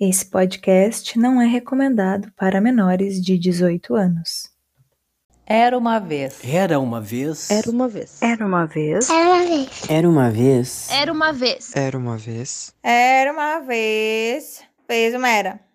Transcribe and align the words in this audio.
Esse 0.00 0.26
podcast 0.26 1.18
não 1.18 1.42
é 1.42 1.46
recomendado 1.46 2.30
para 2.36 2.60
menores 2.60 3.20
de 3.20 3.36
18 3.36 3.96
anos. 3.96 4.48
Era 5.44 5.76
uma 5.76 5.98
vez. 5.98 6.38
Era 6.44 6.78
uma 6.78 7.00
vez. 7.00 7.50
Era 7.50 7.68
uma 7.68 7.88
vez. 7.88 8.22
Era 8.22 8.46
uma 8.46 8.64
vez. 8.66 9.10
Era 9.10 9.26
uma 9.28 9.44
vez. 9.44 9.88
Era 9.88 10.08
uma 10.08 10.30
vez. 10.30 10.88
Era 10.88 11.12
uma 11.12 11.32
vez. 11.32 11.76
Era 11.76 11.98
uma 11.98 12.16
vez. 12.16 12.74
Era 12.80 13.32
uma 13.32 13.58
vez. 13.58 14.62
Fez 14.86 15.14
uma 15.16 15.28
era. 15.28 15.67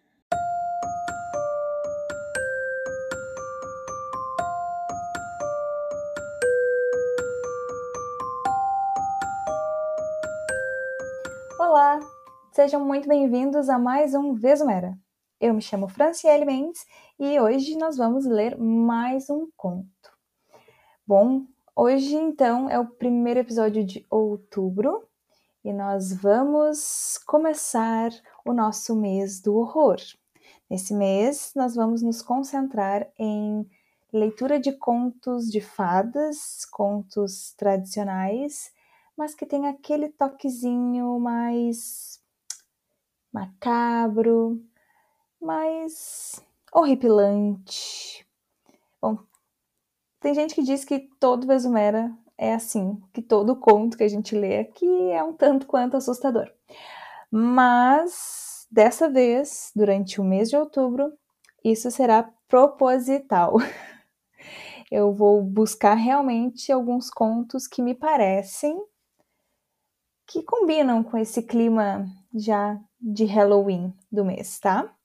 Sejam 12.53 12.85
muito 12.85 13.09
bem-vindos 13.09 13.67
a 13.67 13.79
mais 13.79 14.13
um 14.13 14.35
Vesumera. 14.35 14.95
Eu 15.41 15.55
me 15.55 15.61
chamo 15.61 15.87
Franciele 15.87 16.45
Mendes 16.45 16.85
e 17.17 17.39
hoje 17.39 17.75
nós 17.75 17.97
vamos 17.97 18.27
ler 18.27 18.55
mais 18.59 19.27
um 19.27 19.47
conto. 19.57 19.87
Bom, 21.05 21.47
hoje 21.75 22.13
então 22.13 22.69
é 22.69 22.77
o 22.77 22.85
primeiro 22.85 23.39
episódio 23.39 23.83
de 23.83 24.05
outubro 24.07 25.03
e 25.65 25.73
nós 25.73 26.13
vamos 26.13 27.17
começar 27.25 28.11
o 28.45 28.53
nosso 28.53 28.95
mês 28.95 29.41
do 29.41 29.55
horror. 29.55 29.97
Nesse 30.69 30.93
mês, 30.93 31.53
nós 31.55 31.73
vamos 31.73 32.03
nos 32.03 32.21
concentrar 32.21 33.11
em 33.17 33.67
leitura 34.13 34.59
de 34.59 34.73
contos 34.73 35.49
de 35.49 35.59
fadas, 35.59 36.65
contos 36.65 37.55
tradicionais 37.57 38.71
mas 39.15 39.35
que 39.35 39.45
tem 39.45 39.67
aquele 39.67 40.09
toquezinho 40.09 41.19
mais 41.19 42.19
macabro, 43.33 44.61
mais 45.41 46.41
horripilante. 46.71 48.25
Bom, 49.01 49.17
tem 50.19 50.33
gente 50.33 50.55
que 50.55 50.63
diz 50.63 50.85
que 50.85 51.09
todo 51.19 51.47
Vesumera 51.47 52.15
é 52.37 52.53
assim, 52.53 53.01
que 53.11 53.21
todo 53.21 53.55
conto 53.55 53.97
que 53.97 54.03
a 54.03 54.07
gente 54.07 54.35
lê 54.35 54.59
aqui 54.59 55.11
é 55.11 55.23
um 55.23 55.33
tanto 55.33 55.65
quanto 55.65 55.97
assustador. 55.97 56.49
Mas 57.31 58.67
dessa 58.71 59.09
vez, 59.09 59.71
durante 59.75 60.21
o 60.21 60.23
mês 60.23 60.49
de 60.49 60.55
outubro, 60.55 61.11
isso 61.63 61.89
será 61.91 62.31
proposital. 62.47 63.55
Eu 64.91 65.11
vou 65.11 65.41
buscar 65.41 65.95
realmente 65.95 66.71
alguns 66.71 67.09
contos 67.09 67.67
que 67.67 67.81
me 67.81 67.95
parecem 67.95 68.79
que 70.27 70.43
combinam 70.43 71.03
com 71.03 71.17
esse 71.17 71.41
clima 71.41 72.05
já 72.33 72.79
de 73.03 73.25
Halloween 73.25 73.93
do 74.09 74.23
mês, 74.23 74.59
tá? 74.59 74.95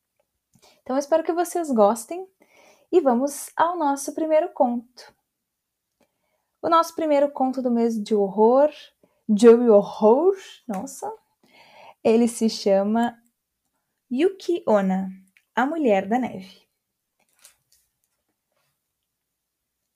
Então 0.82 0.94
eu 0.94 1.00
espero 1.00 1.24
que 1.24 1.32
vocês 1.32 1.68
gostem 1.70 2.28
e 2.92 3.00
vamos 3.00 3.50
ao 3.56 3.76
nosso 3.76 4.14
primeiro 4.14 4.50
conto. 4.52 5.12
O 6.62 6.68
nosso 6.68 6.94
primeiro 6.94 7.30
conto 7.30 7.60
do 7.60 7.70
mês 7.70 8.00
de 8.00 8.14
horror, 8.14 8.70
de 9.28 9.48
horror, 9.48 10.34
nossa, 10.66 11.12
ele 12.02 12.28
se 12.28 12.48
chama 12.48 13.20
Yuki 14.10 14.62
Ona, 14.66 15.10
a 15.54 15.66
Mulher 15.66 16.08
da 16.08 16.18
Neve. 16.18 16.68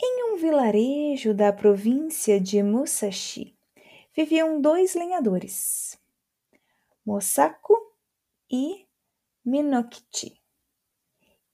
Em 0.01 0.33
um 0.33 0.37
vilarejo 0.37 1.33
da 1.33 1.53
província 1.53 2.41
de 2.41 2.63
Musashi, 2.63 3.57
viviam 4.15 4.61
dois 4.61 4.95
lenhadores, 4.95 5.97
Mosaku 7.07 7.92
e 8.53 8.87
Minokichi. 9.45 10.41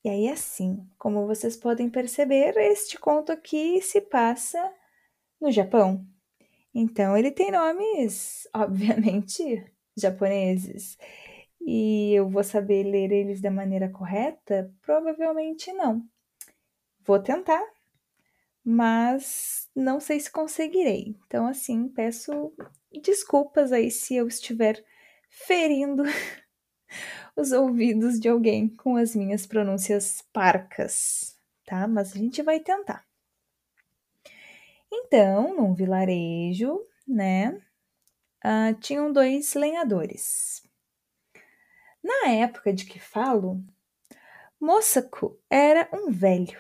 E 0.05 0.09
aí, 0.09 0.29
assim, 0.29 0.89
como 0.99 1.27
vocês 1.27 1.57
podem 1.57 1.89
perceber, 1.91 2.57
este 2.57 2.99
conto 2.99 3.33
aqui 3.33 3.81
se 3.83 4.01
passa 4.01 4.59
no 5.41 5.51
Japão. 5.51 6.07
Então, 6.75 7.17
ele 7.17 7.31
tem 7.31 7.51
nomes, 7.51 8.49
obviamente, 8.55 9.65
japoneses. 9.97 10.97
E 11.61 12.15
eu 12.15 12.29
vou 12.29 12.45
saber 12.45 12.85
ler 12.85 13.13
eles 13.13 13.41
da 13.41 13.51
maneira 13.51 13.91
correta? 13.91 14.73
Provavelmente 14.83 15.73
não. 15.73 16.03
Vou 17.05 17.21
tentar, 17.21 17.63
mas 18.65 19.69
não 19.75 19.99
sei 20.01 20.21
se 20.21 20.31
conseguirei. 20.31 21.17
Então, 21.27 21.47
assim, 21.47 21.89
peço 21.89 22.53
desculpas 23.03 23.73
aí 23.73 23.91
se 23.91 24.15
eu 24.15 24.29
estiver 24.29 24.85
ferindo 25.31 26.03
os 27.37 27.53
ouvidos 27.53 28.19
de 28.19 28.29
alguém 28.29 28.69
com 28.69 28.97
as 28.97 29.15
minhas 29.15 29.47
pronúncias 29.47 30.23
parcas, 30.33 31.37
tá? 31.65 31.87
Mas 31.87 32.15
a 32.15 32.19
gente 32.19 32.43
vai 32.43 32.61
tentar. 32.61 33.07
Então, 34.91 35.55
num 35.55 35.75
vilarejo, 35.75 36.81
né, 37.07 37.61
uh, 38.45 38.75
tinham 38.81 39.13
dois 39.13 39.55
lenhadores. 39.55 40.63
Na 42.03 42.31
época 42.31 42.73
de 42.73 42.85
que 42.85 42.99
falo, 42.99 43.63
Mosaku 44.61 45.39
era 45.49 45.89
um 45.93 46.11
velho 46.11 46.59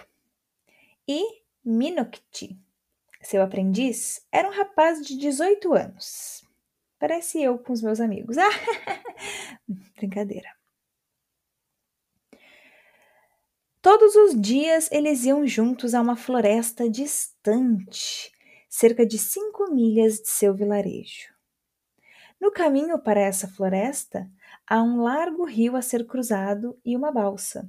e 1.06 1.42
Minokti, 1.64 2.58
seu 3.22 3.42
aprendiz, 3.42 4.26
era 4.30 4.48
um 4.48 4.52
rapaz 4.52 5.04
de 5.06 5.16
18 5.16 5.74
anos. 5.74 6.47
Parece 6.98 7.40
eu 7.42 7.58
com 7.58 7.72
os 7.72 7.82
meus 7.82 8.00
amigos. 8.00 8.36
Brincadeira. 9.96 10.48
Todos 13.80 14.16
os 14.16 14.40
dias 14.40 14.90
eles 14.90 15.24
iam 15.24 15.46
juntos 15.46 15.94
a 15.94 16.00
uma 16.00 16.16
floresta 16.16 16.90
distante, 16.90 18.32
cerca 18.68 19.06
de 19.06 19.16
cinco 19.18 19.72
milhas 19.72 20.18
de 20.18 20.28
seu 20.28 20.52
vilarejo. 20.52 21.32
No 22.40 22.50
caminho 22.52 22.98
para 22.98 23.20
essa 23.20 23.48
floresta, 23.48 24.28
há 24.66 24.82
um 24.82 25.00
largo 25.00 25.44
rio 25.44 25.76
a 25.76 25.82
ser 25.82 26.06
cruzado 26.06 26.78
e 26.84 26.96
uma 26.96 27.10
balsa. 27.10 27.68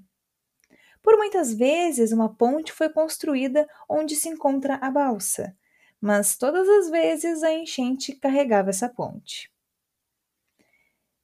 Por 1.01 1.17
muitas 1.17 1.53
vezes, 1.53 2.11
uma 2.11 2.35
ponte 2.35 2.71
foi 2.71 2.89
construída 2.89 3.67
onde 3.87 4.15
se 4.15 4.29
encontra 4.29 4.75
a 4.75 4.91
balsa, 4.91 5.55
mas 6.01 6.37
todas 6.37 6.67
as 6.67 6.89
vezes 6.89 7.43
a 7.43 7.51
enchente 7.51 8.15
carregava 8.15 8.69
essa 8.69 8.87
ponte. 8.87 9.51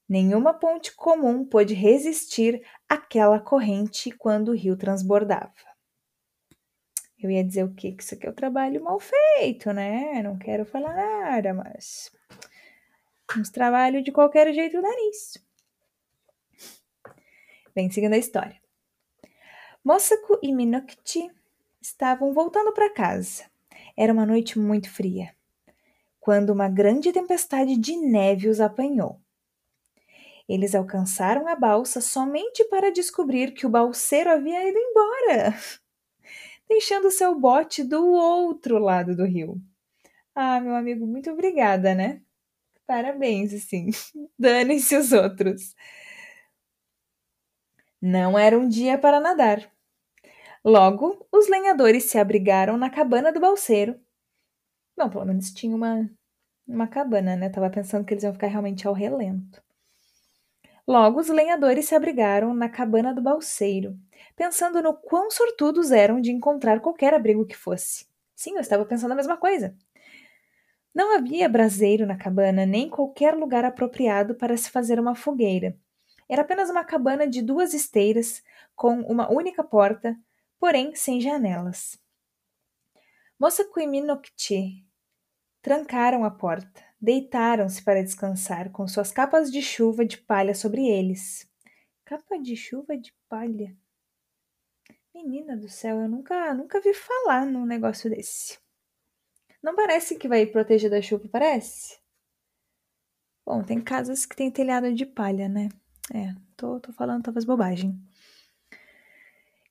Nenhuma 0.08 0.54
ponte 0.54 0.96
comum 0.96 1.44
pôde 1.44 1.74
resistir 1.74 2.64
àquela 2.88 3.40
corrente 3.40 4.12
quando 4.12 4.50
o 4.50 4.56
rio 4.56 4.78
transbordava. 4.78 5.54
Eu 7.18 7.32
ia 7.32 7.44
dizer 7.44 7.64
o 7.64 7.74
quê? 7.74 7.92
Que 7.92 8.04
isso 8.04 8.14
aqui 8.14 8.28
é 8.28 8.30
um 8.30 8.36
trabalho 8.36 8.84
mal 8.84 9.00
feito, 9.00 9.72
né? 9.74 10.22
Não 10.22 10.38
quero 10.38 10.64
falar 10.64 10.94
nada, 10.94 11.54
mas. 11.56 12.12
Uns 13.36 13.50
trabalho 13.50 14.04
de 14.04 14.12
qualquer 14.12 14.54
jeito 14.54 14.80
dá 14.80 14.90
nisso. 14.90 15.44
Bem, 17.74 17.90
seguindo 17.90 18.14
a 18.14 18.18
história. 18.18 18.62
Mosaku 19.84 20.40
e 20.42 20.54
Minokichi 20.54 21.32
estavam 21.82 22.32
voltando 22.32 22.72
para 22.74 22.94
casa. 22.94 23.50
Era 23.98 24.12
uma 24.14 24.26
noite 24.26 24.60
muito 24.60 24.90
fria, 24.90 25.34
quando 26.20 26.52
uma 26.52 26.70
grande 26.70 27.12
tempestade 27.14 27.78
de 27.78 27.96
neve 27.96 28.50
os 28.50 28.60
apanhou. 28.60 29.22
Eles 30.48 30.76
alcançaram 30.76 31.48
a 31.48 31.56
balsa 31.56 32.02
somente 32.02 32.64
para 32.66 32.92
descobrir 32.92 33.52
que 33.54 33.66
o 33.66 33.70
balseiro 33.70 34.30
havia 34.30 34.68
ido 34.68 34.78
embora, 34.78 35.56
deixando 36.70 37.12
seu 37.12 37.40
bote 37.40 37.84
do 37.84 38.06
outro 38.06 38.78
lado 38.80 39.16
do 39.16 39.26
rio. 39.26 39.62
Ah, 40.36 40.60
meu 40.62 40.76
amigo, 40.76 41.08
muito 41.08 41.32
obrigada, 41.32 41.96
né? 41.96 42.22
Parabéns, 42.88 43.54
assim. 43.54 43.90
Danem-se 44.40 44.98
os 44.98 45.12
outros. 45.12 45.76
Não 48.02 48.40
era 48.40 48.58
um 48.58 48.70
dia 48.70 48.98
para 48.98 49.20
nadar. 49.20 49.70
Logo, 50.66 51.28
os 51.32 51.48
lenhadores 51.48 52.06
se 52.06 52.18
abrigaram 52.18 52.76
na 52.76 52.90
cabana 52.90 53.32
do 53.32 53.40
balseiro. 53.40 54.00
Bom, 54.98 55.08
pelo 55.12 55.24
menos 55.24 55.54
tinha 55.54 55.76
uma, 55.76 56.10
uma 56.68 56.88
cabana, 56.88 57.36
né? 57.36 57.50
Tava 57.50 57.70
pensando 57.70 58.04
que 58.04 58.16
eles 58.16 58.24
iam 58.24 58.34
ficar 58.34 58.48
realmente 58.48 58.88
ao 58.88 58.94
relento. 58.94 59.62
Logo, 60.88 61.20
os 61.20 61.30
lenhadores 61.30 61.86
se 61.86 61.94
abrigaram 61.94 62.52
na 62.56 62.68
cabana 62.68 63.14
do 63.14 63.22
balseiro, 63.22 63.96
pensando 64.36 64.82
no 64.82 64.96
quão 64.96 65.30
sortudos 65.30 65.92
eram 65.92 66.20
de 66.20 66.32
encontrar 66.32 66.80
qualquer 66.80 67.14
abrigo 67.14 67.46
que 67.46 67.56
fosse. 67.56 68.08
Sim, 68.36 68.56
eu 68.56 68.62
estava 68.62 68.84
pensando 68.88 69.12
a 69.12 69.16
mesma 69.16 69.38
coisa. 69.38 69.76
Não 70.96 71.16
havia 71.16 71.48
braseiro 71.48 72.08
na 72.08 72.18
cabana, 72.18 72.66
nem 72.66 72.90
qualquer 72.90 73.36
lugar 73.36 73.66
apropriado 73.66 74.34
para 74.34 74.58
se 74.58 74.72
fazer 74.72 75.00
uma 75.00 75.14
fogueira. 75.14 75.78
Era 76.28 76.42
apenas 76.42 76.72
uma 76.72 76.84
cabana 76.84 77.28
de 77.28 77.44
duas 77.44 77.76
esteiras, 77.76 78.42
com 78.76 79.02
uma 79.02 79.32
única 79.32 79.64
porta, 79.64 80.18
porém 80.60 80.96
sem 80.96 81.20
janelas. 81.22 81.98
Mosaku 83.40 83.80
e 83.82 83.88
Minokchi 83.88 84.86
trancaram 85.62 86.24
a 86.24 86.32
porta, 86.32 86.84
deitaram-se 87.02 87.84
para 87.84 88.04
descansar 88.04 88.72
com 88.72 88.88
suas 88.88 89.12
capas 89.12 89.52
de 89.52 89.62
chuva 89.62 90.06
de 90.06 90.18
palha 90.18 90.54
sobre 90.54 90.88
eles. 90.88 91.50
Capa 92.06 92.38
de 92.38 92.56
chuva 92.56 92.96
de 92.96 93.14
palha. 93.28 93.76
Menina 95.14 95.58
do 95.58 95.68
céu, 95.68 96.02
eu 96.02 96.08
nunca, 96.08 96.54
nunca 96.54 96.80
vi 96.80 96.94
falar 96.94 97.46
num 97.46 97.66
negócio 97.66 98.10
desse. 98.10 98.60
Não 99.64 99.76
parece 99.76 100.16
que 100.18 100.28
vai 100.28 100.46
proteger 100.46 100.90
da 100.92 101.02
chuva, 101.02 101.28
parece? 101.28 102.00
Bom, 103.46 103.64
tem 103.64 103.82
casas 103.82 104.26
que 104.26 104.36
tem 104.36 104.52
telhado 104.52 104.94
de 104.94 105.06
palha, 105.06 105.50
né? 105.50 105.70
É, 106.14 106.36
tô, 106.56 106.80
tô 106.80 106.94
falando 106.94 107.24
talvez 107.24 107.46
bobagem. 107.46 108.00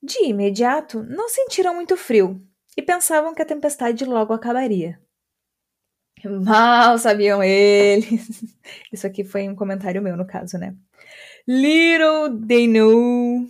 De 0.04 0.22
imediato, 0.26 1.02
não 1.02 1.30
sentiram 1.30 1.74
muito 1.74 1.96
frio 1.96 2.38
e 2.76 2.82
pensavam 2.82 3.34
que 3.34 3.40
a 3.40 3.46
tempestade 3.46 4.04
logo 4.04 4.34
acabaria. 4.34 5.00
Mal 6.22 6.98
sabiam 6.98 7.42
eles. 7.42 8.44
Isso 8.92 9.06
aqui 9.06 9.24
foi 9.24 9.48
um 9.48 9.56
comentário 9.56 10.02
meu, 10.02 10.14
no 10.14 10.26
caso, 10.26 10.58
né? 10.58 10.76
Little 11.48 12.46
they 12.46 12.66
knew. 12.66 13.48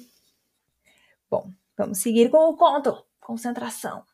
Bom, 1.29 1.51
vamos 1.77 1.99
seguir 1.99 2.31
com 2.31 2.51
o 2.51 2.57
conto. 2.57 3.05
Concentração. 3.19 4.05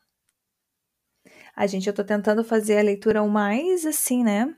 A 1.55 1.67
gente, 1.67 1.85
eu 1.85 1.93
tô 1.93 2.03
tentando 2.03 2.43
fazer 2.43 2.79
a 2.79 2.83
leitura 2.83 3.21
o 3.21 3.29
mais 3.29 3.85
assim, 3.85 4.23
né? 4.23 4.55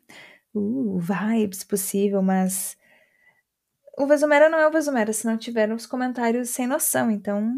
Uh, 0.54 1.00
vibes 1.00 1.66
possível, 1.66 2.22
mas 2.22 2.78
o 3.98 4.08
Vesumera 4.08 4.50
não 4.50 4.58
é 4.58 4.68
o 4.68 4.72
Vesumera 4.72 5.14
se 5.14 5.26
não 5.26 5.38
tiver 5.38 5.72
os 5.72 5.86
comentários 5.86 6.50
sem 6.50 6.66
noção, 6.66 7.12
então 7.12 7.54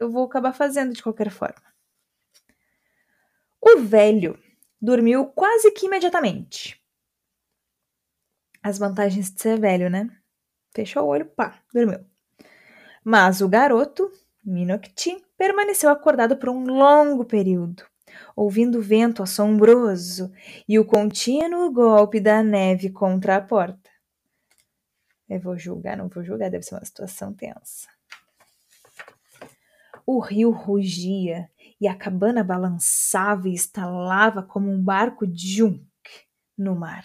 eu 0.00 0.10
vou 0.10 0.24
acabar 0.24 0.52
fazendo 0.52 0.92
de 0.92 1.02
qualquer 1.02 1.30
forma. 1.30 1.62
O 3.60 3.78
velho 3.78 4.38
dormiu 4.80 5.26
quase 5.26 5.70
que 5.70 5.86
imediatamente. 5.86 6.80
As 8.62 8.78
vantagens 8.78 9.30
de 9.30 9.40
ser 9.40 9.58
velho, 9.58 9.90
né? 9.90 10.08
Fechou 10.74 11.04
o 11.04 11.08
olho, 11.08 11.26
pá, 11.26 11.60
dormiu. 11.72 12.04
Mas 13.02 13.40
o 13.40 13.48
garoto, 13.48 14.10
Minokti, 14.44 15.22
permaneceu 15.36 15.90
acordado 15.90 16.36
por 16.36 16.48
um 16.48 16.64
longo 16.64 17.24
período, 17.24 17.84
ouvindo 18.34 18.78
o 18.78 18.82
vento 18.82 19.22
assombroso 19.22 20.32
e 20.68 20.78
o 20.78 20.84
contínuo 20.84 21.72
golpe 21.72 22.20
da 22.20 22.42
neve 22.42 22.90
contra 22.90 23.36
a 23.36 23.40
porta. 23.40 23.93
Eu 25.28 25.40
vou 25.40 25.56
julgar, 25.56 25.96
não 25.96 26.08
vou 26.08 26.22
julgar, 26.22 26.50
deve 26.50 26.64
ser 26.64 26.74
uma 26.74 26.84
situação 26.84 27.32
tensa. 27.32 27.88
O 30.06 30.20
rio 30.20 30.50
rugia 30.50 31.50
e 31.80 31.88
a 31.88 31.94
cabana 31.94 32.44
balançava 32.44 33.48
e 33.48 33.54
estalava 33.54 34.42
como 34.42 34.70
um 34.70 34.82
barco 34.82 35.24
junk 35.26 35.88
no 36.56 36.74
mar. 36.76 37.04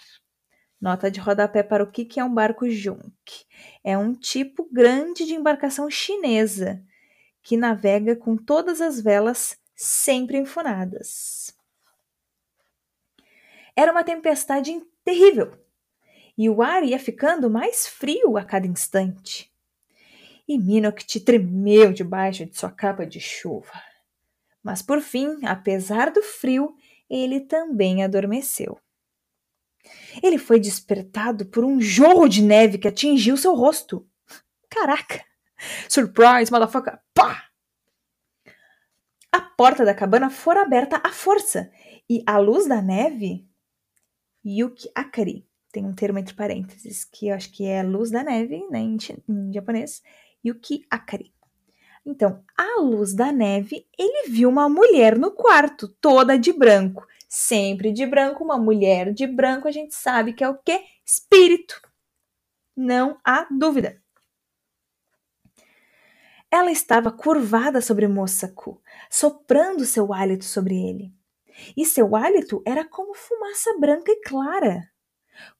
Nota 0.80 1.10
de 1.10 1.20
rodapé 1.20 1.62
para 1.62 1.84
o 1.84 1.90
que 1.90 2.18
é 2.18 2.24
um 2.24 2.32
barco 2.32 2.68
junk. 2.68 3.12
É 3.84 3.96
um 3.96 4.14
tipo 4.14 4.68
grande 4.70 5.26
de 5.26 5.34
embarcação 5.34 5.90
chinesa 5.90 6.82
que 7.42 7.56
navega 7.56 8.16
com 8.16 8.36
todas 8.36 8.80
as 8.80 9.00
velas 9.00 9.58
sempre 9.74 10.38
enfunadas. 10.38 11.54
Era 13.74 13.92
uma 13.92 14.04
tempestade 14.04 14.78
terrível 15.04 15.59
e 16.40 16.48
o 16.48 16.62
ar 16.62 16.82
ia 16.82 16.98
ficando 16.98 17.50
mais 17.50 17.86
frio 17.86 18.38
a 18.38 18.44
cada 18.44 18.66
instante 18.66 19.50
e 20.50 20.58
Minoct 20.58 21.20
tremeu 21.20 21.92
debaixo 21.92 22.44
de 22.44 22.58
sua 22.58 22.72
capa 22.72 23.06
de 23.06 23.20
chuva. 23.20 23.70
Mas 24.60 24.82
por 24.82 25.00
fim, 25.00 25.46
apesar 25.46 26.10
do 26.10 26.20
frio, 26.24 26.74
ele 27.08 27.38
também 27.38 28.02
adormeceu. 28.02 28.76
Ele 30.20 30.38
foi 30.38 30.58
despertado 30.58 31.46
por 31.46 31.64
um 31.64 31.80
jorro 31.80 32.26
de 32.26 32.42
neve 32.42 32.78
que 32.78 32.88
atingiu 32.88 33.36
seu 33.36 33.54
rosto. 33.54 34.04
Caraca! 34.68 35.24
Surprise, 35.88 36.50
motherfucker! 36.50 36.98
Pá! 37.14 37.44
A 39.30 39.40
porta 39.40 39.84
da 39.84 39.94
cabana 39.94 40.30
fora 40.30 40.62
aberta 40.62 41.00
à 41.04 41.12
força 41.12 41.70
e 42.08 42.24
a 42.26 42.38
luz 42.38 42.66
da 42.66 42.82
neve. 42.82 43.48
Yuki 44.44 44.90
Akari. 44.96 45.48
Tem 45.72 45.86
um 45.86 45.94
termo 45.94 46.18
entre 46.18 46.34
parênteses 46.34 47.04
que 47.04 47.28
eu 47.28 47.34
acho 47.34 47.52
que 47.52 47.64
é 47.66 47.82
luz 47.82 48.10
da 48.10 48.24
neve, 48.24 48.66
né, 48.70 48.80
em, 48.80 48.96
em 49.28 49.52
japonês, 49.52 50.02
Yuki 50.44 50.84
Akari. 50.90 51.32
Então, 52.04 52.42
à 52.56 52.80
luz 52.80 53.14
da 53.14 53.30
neve, 53.30 53.86
ele 53.98 54.28
viu 54.28 54.48
uma 54.48 54.68
mulher 54.68 55.18
no 55.18 55.30
quarto, 55.30 55.86
toda 55.86 56.38
de 56.38 56.52
branco. 56.52 57.06
Sempre 57.28 57.92
de 57.92 58.04
branco, 58.04 58.42
uma 58.42 58.58
mulher 58.58 59.12
de 59.12 59.26
branco, 59.26 59.68
a 59.68 59.70
gente 59.70 59.94
sabe 59.94 60.32
que 60.32 60.42
é 60.42 60.48
o 60.48 60.58
quê? 60.58 60.82
Espírito. 61.04 61.80
Não 62.76 63.18
há 63.24 63.46
dúvida. 63.50 64.02
Ela 66.50 66.72
estava 66.72 67.12
curvada 67.12 67.80
sobre 67.80 68.08
Mosaku, 68.08 68.82
soprando 69.08 69.84
seu 69.84 70.12
hálito 70.12 70.44
sobre 70.44 70.74
ele. 70.74 71.12
E 71.76 71.84
seu 71.84 72.16
hálito 72.16 72.60
era 72.66 72.84
como 72.84 73.14
fumaça 73.14 73.78
branca 73.78 74.10
e 74.10 74.20
clara. 74.22 74.89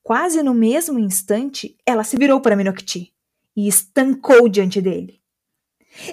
Quase 0.03 0.43
no 0.43 0.55
mesmo 0.55 0.99
instante, 0.99 1.77
ela 1.87 2.05
se 2.05 2.17
virou 2.17 2.41
para 2.41 2.57
Minokti 2.57 3.15
e 3.57 3.69
estancou 3.69 4.49
diante 4.49 4.81
dele. 4.81 5.21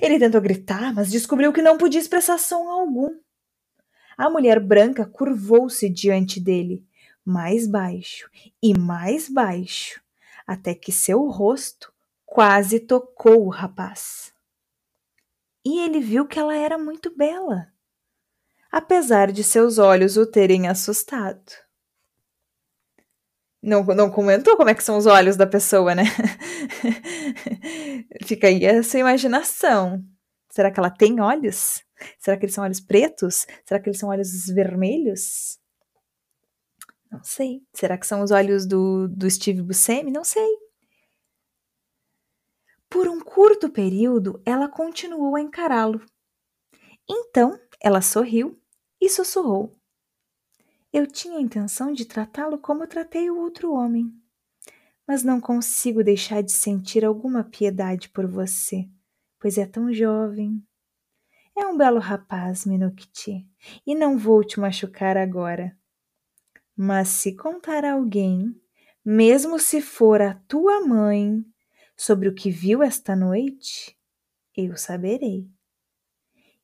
Ele 0.02 0.20
tentou 0.20 0.42
gritar, 0.42 0.94
mas 0.94 1.10
descobriu 1.10 1.54
que 1.54 1.62
não 1.62 1.78
podia 1.78 2.00
expressar 2.00 2.38
som 2.38 2.70
algum. 2.70 3.20
A 4.18 4.30
mulher 4.30 4.60
branca 4.60 5.06
curvou-se 5.06 5.88
diante 5.90 6.40
dele, 6.40 6.86
mais 7.24 7.68
baixo 7.68 8.30
e 8.62 8.78
mais 8.78 9.30
baixo, 9.30 10.02
até 10.46 10.74
que 10.74 10.92
seu 10.92 11.28
rosto 11.28 11.94
quase 12.26 12.80
tocou 12.80 13.46
o 13.46 13.50
rapaz. 13.50 14.34
E 15.64 15.80
ele 15.82 16.00
viu 16.00 16.26
que 16.26 16.40
ela 16.40 16.56
era 16.56 16.78
muito 16.78 17.16
bela, 17.16 17.72
apesar 18.72 19.32
de 19.32 19.44
seus 19.44 19.78
olhos 19.78 20.18
o 20.18 20.26
terem 20.26 20.68
assustado. 20.68 21.67
Não, 23.62 23.84
não 23.84 24.10
comentou 24.10 24.56
como 24.56 24.70
é 24.70 24.76
que 24.76 24.84
são 24.84 24.98
os 24.98 25.06
olhos 25.06 25.36
da 25.36 25.48
pessoa, 25.48 25.96
né? 25.96 26.04
Fica 28.26 28.48
aí 28.48 28.64
essa 28.64 29.00
imaginação. 29.00 30.04
Será 30.50 30.72
que 30.72 30.80
ela 30.80 30.90
tem 30.90 31.20
olhos? 31.20 31.84
Será 32.20 32.38
que 32.38 32.46
eles 32.46 32.56
são 32.56 32.64
olhos 32.64 32.80
pretos? 32.80 33.46
Será 33.66 33.80
que 33.80 33.90
eles 33.90 34.00
são 34.00 34.10
olhos 34.10 34.48
vermelhos? 34.48 35.60
Não 37.12 37.24
sei. 37.24 37.62
Será 37.74 37.98
que 37.98 38.06
são 38.06 38.22
os 38.22 38.32
olhos 38.32 38.66
do, 38.66 39.08
do 39.08 39.30
Steve 39.30 39.62
Buscemi? 39.62 40.12
Não 40.12 40.24
sei. 40.24 40.48
Por 42.90 43.08
um 43.08 43.20
curto 43.20 43.70
período, 43.70 44.42
ela 44.46 44.70
continuou 44.70 45.36
a 45.36 45.42
encará-lo. 45.42 46.02
Então, 47.10 47.60
ela 47.82 48.02
sorriu 48.02 48.60
e 49.02 49.10
sussurrou: 49.10 49.76
eu 50.92 51.06
tinha 51.06 51.38
a 51.38 51.42
intenção 51.42 51.92
de 51.92 52.06
tratá-lo 52.06 52.58
como 52.58 52.88
tratei 52.88 53.30
o 53.30 53.38
outro 53.38 53.74
homem. 53.74 54.12
Mas 55.08 55.24
não 55.24 55.40
consigo 55.40 56.04
deixar 56.04 56.42
de 56.42 56.52
sentir 56.52 57.06
alguma 57.06 57.44
piedade 57.44 58.10
por 58.10 58.28
você, 58.28 58.90
pois 59.40 59.58
é 59.58 59.66
tão 59.66 59.94
jovem. 59.94 60.62
É 61.58 61.66
um 61.66 61.78
belo 61.78 62.00
rapaz, 62.00 62.66
Minokti, 62.66 63.48
e 63.86 63.96
não 63.96 64.18
vou 64.18 64.44
te 64.44 64.60
machucar 64.60 65.18
agora. 65.18 65.78
Mas 66.76 67.08
se 67.08 67.36
contar 67.36 67.84
a 67.84 67.94
alguém, 67.94 68.56
mesmo 69.04 69.58
se 69.58 69.82
for 69.82 70.22
a 70.22 70.36
tua 70.48 70.82
mãe, 70.86 71.44
sobre 71.96 72.30
o 72.30 72.36
que 72.36 72.52
viu 72.52 72.84
esta 72.84 73.16
noite, 73.16 73.98
eu 74.56 74.78
saberei. 74.78 75.50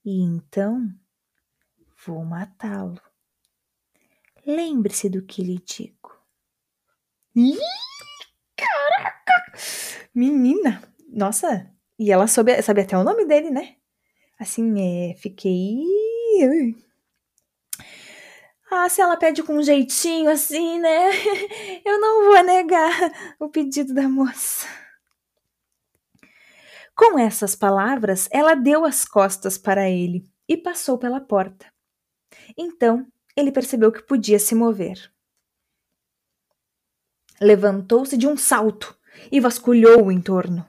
E 0.06 0.22
então 0.22 0.88
vou 2.06 2.24
matá-lo. 2.24 3.02
Lembre-se 4.46 5.10
do 5.10 5.22
que 5.24 5.42
lhe 5.42 5.60
digo. 5.60 6.12
Ih, 7.36 7.58
caraca! 8.56 9.52
Menina, 10.14 10.84
nossa, 11.10 11.72
e 11.98 12.12
ela 12.12 12.28
soube, 12.28 12.62
sabe 12.62 12.82
até 12.82 12.98
o 12.98 13.04
nome 13.04 13.26
dele, 13.26 13.50
né? 13.50 13.76
Assim, 14.40 15.12
é, 15.12 15.16
fiquei. 15.16 15.84
Ah, 18.70 18.90
se 18.90 19.02
ela 19.02 19.16
pede 19.16 19.44
com 19.44 19.56
um 19.56 19.64
jeitinho 19.64 20.30
assim, 20.30 20.80
né? 20.80 21.10
Eu 21.86 22.00
não 22.00 22.26
vou 22.26 22.44
negar 22.44 22.92
o 23.40 23.48
pedido 23.50 23.94
da 23.94 24.10
moça. 24.10 24.68
Com 26.96 27.18
essas 27.18 27.56
palavras, 27.56 28.28
ela 28.32 28.56
deu 28.56 28.86
as 28.86 29.06
costas 29.06 29.58
para 29.58 29.90
ele 29.90 30.24
e 30.48 30.58
passou 30.58 30.98
pela 30.98 31.22
porta. 31.22 31.72
Então, 32.58 33.08
ele 33.36 33.52
percebeu 33.52 33.92
que 33.92 34.02
podia 34.02 34.40
se 34.40 34.56
mover. 34.56 35.12
Levantou-se 37.42 38.16
de 38.16 38.28
um 38.28 38.38
salto 38.38 38.98
e 39.32 39.40
vasculhou 39.40 40.06
o 40.06 40.12
entorno. 40.12 40.66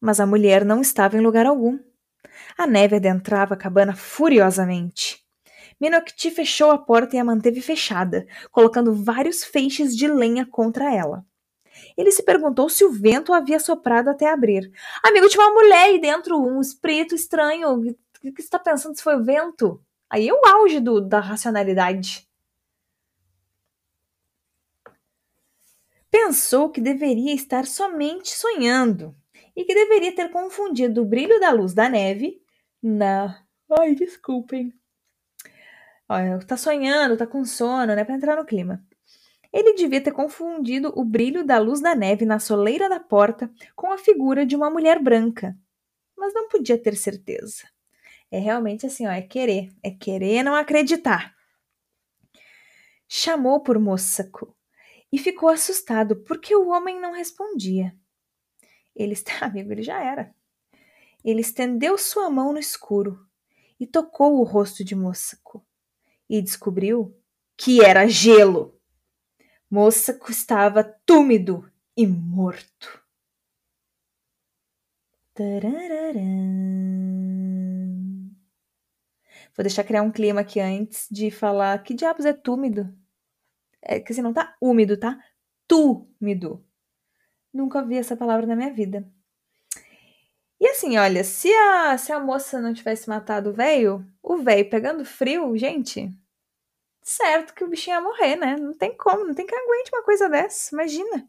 Mas 0.00 0.20
a 0.20 0.26
mulher 0.26 0.64
não 0.64 0.80
estava 0.80 1.16
em 1.16 1.20
lugar 1.20 1.46
algum. 1.46 1.78
A 2.56 2.66
neve 2.66 2.96
adentrava 2.96 3.54
a 3.54 3.56
cabana 3.56 3.94
furiosamente. 3.94 5.24
Minokti 5.80 6.30
fechou 6.30 6.70
a 6.70 6.78
porta 6.78 7.16
e 7.16 7.18
a 7.18 7.24
manteve 7.24 7.60
fechada, 7.60 8.26
colocando 8.50 8.94
vários 8.94 9.42
feixes 9.42 9.96
de 9.96 10.06
lenha 10.06 10.44
contra 10.44 10.94
ela. 10.94 11.24
Ele 11.96 12.10
se 12.12 12.22
perguntou 12.22 12.68
se 12.68 12.84
o 12.84 12.92
vento 12.92 13.32
havia 13.32 13.58
soprado 13.58 14.08
até 14.08 14.30
abrir. 14.30 14.70
Amigo, 15.02 15.28
tinha 15.28 15.42
uma 15.42 15.54
mulher 15.54 15.86
aí 15.86 16.00
dentro, 16.00 16.38
um 16.38 16.60
espírito 16.60 17.14
estranho. 17.14 17.72
O 17.72 17.82
que 17.82 18.32
você 18.36 18.42
está 18.42 18.58
pensando 18.58 18.96
se 18.96 19.02
foi 19.02 19.16
o 19.16 19.24
vento? 19.24 19.82
Aí 20.10 20.28
é 20.28 20.34
o 20.34 20.44
auge 20.44 20.80
do, 20.80 21.00
da 21.00 21.20
racionalidade. 21.20 22.28
Pensou 26.10 26.68
que 26.68 26.80
deveria 26.80 27.32
estar 27.32 27.64
somente 27.64 28.30
sonhando 28.30 29.14
e 29.54 29.64
que 29.64 29.72
deveria 29.72 30.12
ter 30.14 30.28
confundido 30.30 31.02
o 31.02 31.04
brilho 31.04 31.38
da 31.38 31.52
luz 31.52 31.72
da 31.72 31.88
neve 31.88 32.42
na. 32.82 33.40
Ai, 33.78 33.94
desculpem. 33.94 34.74
Olha, 36.08 36.40
tá 36.40 36.56
sonhando, 36.56 37.16
tá 37.16 37.24
com 37.24 37.44
sono, 37.44 37.94
né? 37.94 38.04
Pra 38.04 38.16
entrar 38.16 38.34
no 38.34 38.44
clima. 38.44 38.84
Ele 39.52 39.74
devia 39.74 40.00
ter 40.00 40.12
confundido 40.12 40.92
o 40.96 41.04
brilho 41.04 41.44
da 41.44 41.58
luz 41.58 41.80
da 41.80 41.94
neve 41.94 42.24
na 42.24 42.40
soleira 42.40 42.88
da 42.88 42.98
porta 42.98 43.48
com 43.76 43.92
a 43.92 43.98
figura 43.98 44.44
de 44.44 44.56
uma 44.56 44.70
mulher 44.70 45.00
branca, 45.00 45.56
mas 46.16 46.34
não 46.34 46.48
podia 46.48 46.76
ter 46.76 46.96
certeza. 46.96 47.68
É 48.30 48.38
realmente 48.38 48.86
assim, 48.86 49.06
ó, 49.06 49.10
é 49.10 49.22
querer, 49.22 49.74
é 49.82 49.90
querer 49.90 50.42
não 50.42 50.54
acreditar. 50.54 51.34
Chamou 53.08 53.60
por 53.60 53.78
Moçaco 53.78 54.56
e 55.12 55.18
ficou 55.18 55.48
assustado 55.48 56.16
porque 56.22 56.54
o 56.54 56.68
homem 56.68 57.00
não 57.00 57.12
respondia. 57.12 57.92
Ele 58.94 59.14
está, 59.14 59.32
amigo, 59.46 59.72
ele 59.72 59.82
já 59.82 60.00
era. 60.00 60.32
Ele 61.24 61.40
estendeu 61.40 61.98
sua 61.98 62.30
mão 62.30 62.52
no 62.52 62.58
escuro 62.58 63.26
e 63.78 63.86
tocou 63.86 64.38
o 64.38 64.44
rosto 64.44 64.84
de 64.84 64.94
Moçaco 64.94 65.66
e 66.28 66.40
descobriu 66.40 67.16
que 67.56 67.84
era 67.84 68.06
gelo. 68.06 68.78
Moçaco 69.68 70.30
estava 70.30 70.84
túmido 71.04 71.70
e 71.96 72.06
morto. 72.06 73.02
Vou 79.60 79.62
deixar 79.62 79.84
criar 79.84 80.00
um 80.00 80.10
clima 80.10 80.40
aqui 80.40 80.58
antes 80.58 81.06
de 81.10 81.30
falar 81.30 81.82
que 81.82 81.92
diabos 81.92 82.24
é 82.24 82.32
túmido. 82.32 82.90
É 83.82 84.00
que 84.00 84.10
assim, 84.10 84.22
não 84.22 84.32
tá 84.32 84.56
úmido, 84.58 84.96
tá? 84.96 85.22
Túmido. 85.68 86.64
Nunca 87.52 87.82
vi 87.82 87.98
essa 87.98 88.16
palavra 88.16 88.46
na 88.46 88.56
minha 88.56 88.72
vida. 88.72 89.06
E 90.58 90.66
assim, 90.66 90.96
olha, 90.96 91.22
se 91.22 91.52
a, 91.52 91.98
se 91.98 92.10
a 92.10 92.18
moça 92.18 92.58
não 92.58 92.72
tivesse 92.72 93.06
matado 93.06 93.50
o 93.50 93.52
velho, 93.52 94.02
o 94.22 94.38
velho 94.38 94.70
pegando 94.70 95.04
frio, 95.04 95.54
gente, 95.58 96.10
certo 97.02 97.52
que 97.52 97.62
o 97.62 97.68
bichinho 97.68 97.96
ia 97.96 98.00
morrer, 98.00 98.36
né? 98.36 98.56
Não 98.56 98.72
tem 98.72 98.96
como, 98.96 99.26
não 99.26 99.34
tem 99.34 99.46
que 99.46 99.54
aguente 99.54 99.90
uma 99.92 100.02
coisa 100.02 100.26
dessa, 100.26 100.74
imagina. 100.74 101.28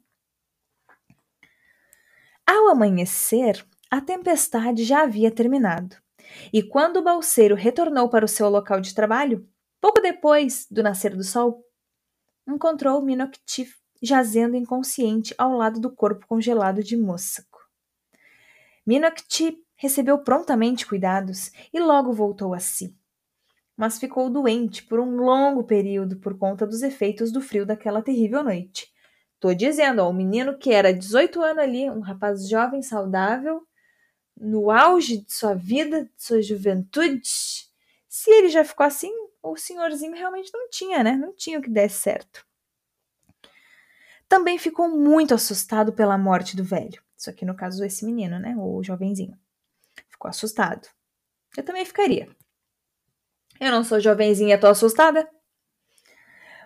Ao 2.47 2.69
amanhecer, 2.69 3.61
a 3.89 3.99
tempestade 3.99 4.85
já 4.85 5.01
havia 5.01 5.29
terminado. 5.29 5.97
E 6.51 6.61
quando 6.63 6.97
o 6.97 7.03
balseiro 7.03 7.55
retornou 7.55 8.09
para 8.09 8.25
o 8.25 8.27
seu 8.27 8.49
local 8.49 8.79
de 8.81 8.93
trabalho, 8.93 9.47
pouco 9.79 10.01
depois 10.01 10.67
do 10.69 10.83
nascer 10.83 11.15
do 11.15 11.23
sol, 11.23 11.63
encontrou 12.47 13.01
Minoktif 13.01 13.75
jazendo 14.01 14.55
inconsciente 14.55 15.33
ao 15.37 15.55
lado 15.55 15.79
do 15.79 15.93
corpo 15.93 16.25
congelado 16.25 16.83
de 16.83 16.97
Moçaco. 16.97 17.59
Minokti 18.85 19.57
recebeu 19.75 20.19
prontamente 20.19 20.85
cuidados 20.85 21.51
e 21.71 21.79
logo 21.79 22.11
voltou 22.11 22.53
a 22.53 22.59
si. 22.59 22.95
Mas 23.77 23.99
ficou 23.99 24.29
doente 24.29 24.83
por 24.83 24.99
um 24.99 25.17
longo 25.17 25.63
período 25.63 26.17
por 26.17 26.37
conta 26.37 26.65
dos 26.65 26.81
efeitos 26.81 27.31
do 27.31 27.41
frio 27.41 27.65
daquela 27.65 28.01
terrível 28.01 28.43
noite. 28.43 28.91
Tô 29.39 29.53
dizendo, 29.53 30.03
ó, 30.03 30.09
o 30.09 30.13
menino 30.13 30.57
que 30.57 30.71
era 30.71 30.93
18 30.93 31.41
anos 31.41 31.63
ali, 31.63 31.89
um 31.89 31.99
rapaz 31.99 32.47
jovem, 32.47 32.81
saudável, 32.81 33.63
no 34.41 34.71
auge 34.71 35.17
de 35.17 35.31
sua 35.31 35.53
vida, 35.53 36.05
de 36.05 36.11
sua 36.23 36.41
juventude, 36.41 37.21
se 38.09 38.31
ele 38.31 38.49
já 38.49 38.65
ficou 38.65 38.85
assim, 38.85 39.11
o 39.41 39.55
senhorzinho 39.55 40.13
realmente 40.13 40.51
não 40.53 40.67
tinha, 40.69 41.03
né? 41.03 41.13
Não 41.13 41.33
tinha 41.33 41.59
o 41.59 41.61
que 41.61 41.69
desse 41.69 41.99
certo. 41.99 42.45
Também 44.27 44.57
ficou 44.57 44.89
muito 44.89 45.33
assustado 45.33 45.93
pela 45.93 46.17
morte 46.17 46.55
do 46.55 46.63
velho. 46.63 47.01
Isso 47.15 47.29
aqui, 47.29 47.45
no 47.45 47.55
caso, 47.55 47.83
esse 47.83 48.03
menino, 48.03 48.39
né? 48.39 48.55
O 48.57 48.81
jovenzinho. 48.83 49.37
Ficou 50.09 50.29
assustado. 50.29 50.87
Eu 51.55 51.63
também 51.63 51.85
ficaria. 51.85 52.27
Eu 53.59 53.71
não 53.71 53.83
sou 53.83 53.99
jovenzinha, 53.99 54.59
tô 54.59 54.67
assustada. 54.67 55.29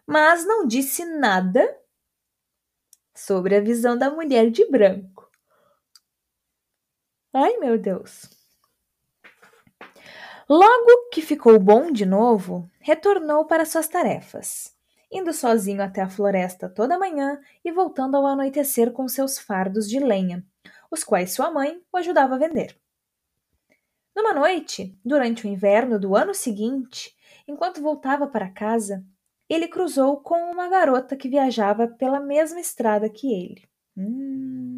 Mas 0.08 0.46
não 0.46 0.66
disse 0.66 1.04
nada 1.04 1.78
sobre 3.14 3.56
a 3.56 3.62
visão 3.62 3.98
da 3.98 4.10
mulher 4.10 4.50
de 4.50 4.66
branco. 4.70 5.25
Ai, 7.38 7.58
meu 7.58 7.78
Deus. 7.78 8.30
Logo 10.48 11.10
que 11.12 11.22
ficou 11.22 11.60
bom 11.60 11.92
de 11.92 12.06
novo, 12.06 12.72
retornou 12.80 13.44
para 13.44 13.66
suas 13.66 13.90
tarefas, 13.90 14.74
indo 15.12 15.34
sozinho 15.34 15.84
até 15.84 16.02
a 16.02 16.08
floresta 16.10 16.70
toda 16.70 16.98
manhã 16.98 17.38
e 17.62 17.74
voltando 17.74 18.16
ao 18.16 18.26
anoitecer 18.26 18.90
com 18.94 19.06
seus 19.10 19.38
fardos 19.38 19.90
de 19.90 20.00
lenha, 20.00 20.46
os 20.90 21.04
quais 21.04 21.34
sua 21.34 21.52
mãe 21.52 21.82
o 21.92 21.98
ajudava 21.98 22.36
a 22.36 22.38
vender. 22.38 22.80
Numa 24.16 24.34
noite, 24.34 24.98
durante 25.04 25.46
o 25.46 25.50
inverno 25.50 26.00
do 26.00 26.16
ano 26.16 26.34
seguinte, 26.34 27.14
enquanto 27.46 27.82
voltava 27.82 28.28
para 28.28 28.50
casa, 28.50 29.04
ele 29.50 29.68
cruzou 29.68 30.22
com 30.22 30.52
uma 30.52 30.70
garota 30.70 31.18
que 31.18 31.28
viajava 31.28 31.86
pela 31.86 32.22
mesma 32.22 32.62
estrada 32.62 33.10
que 33.10 33.34
ele. 33.34 33.68
Hum. 33.98 34.75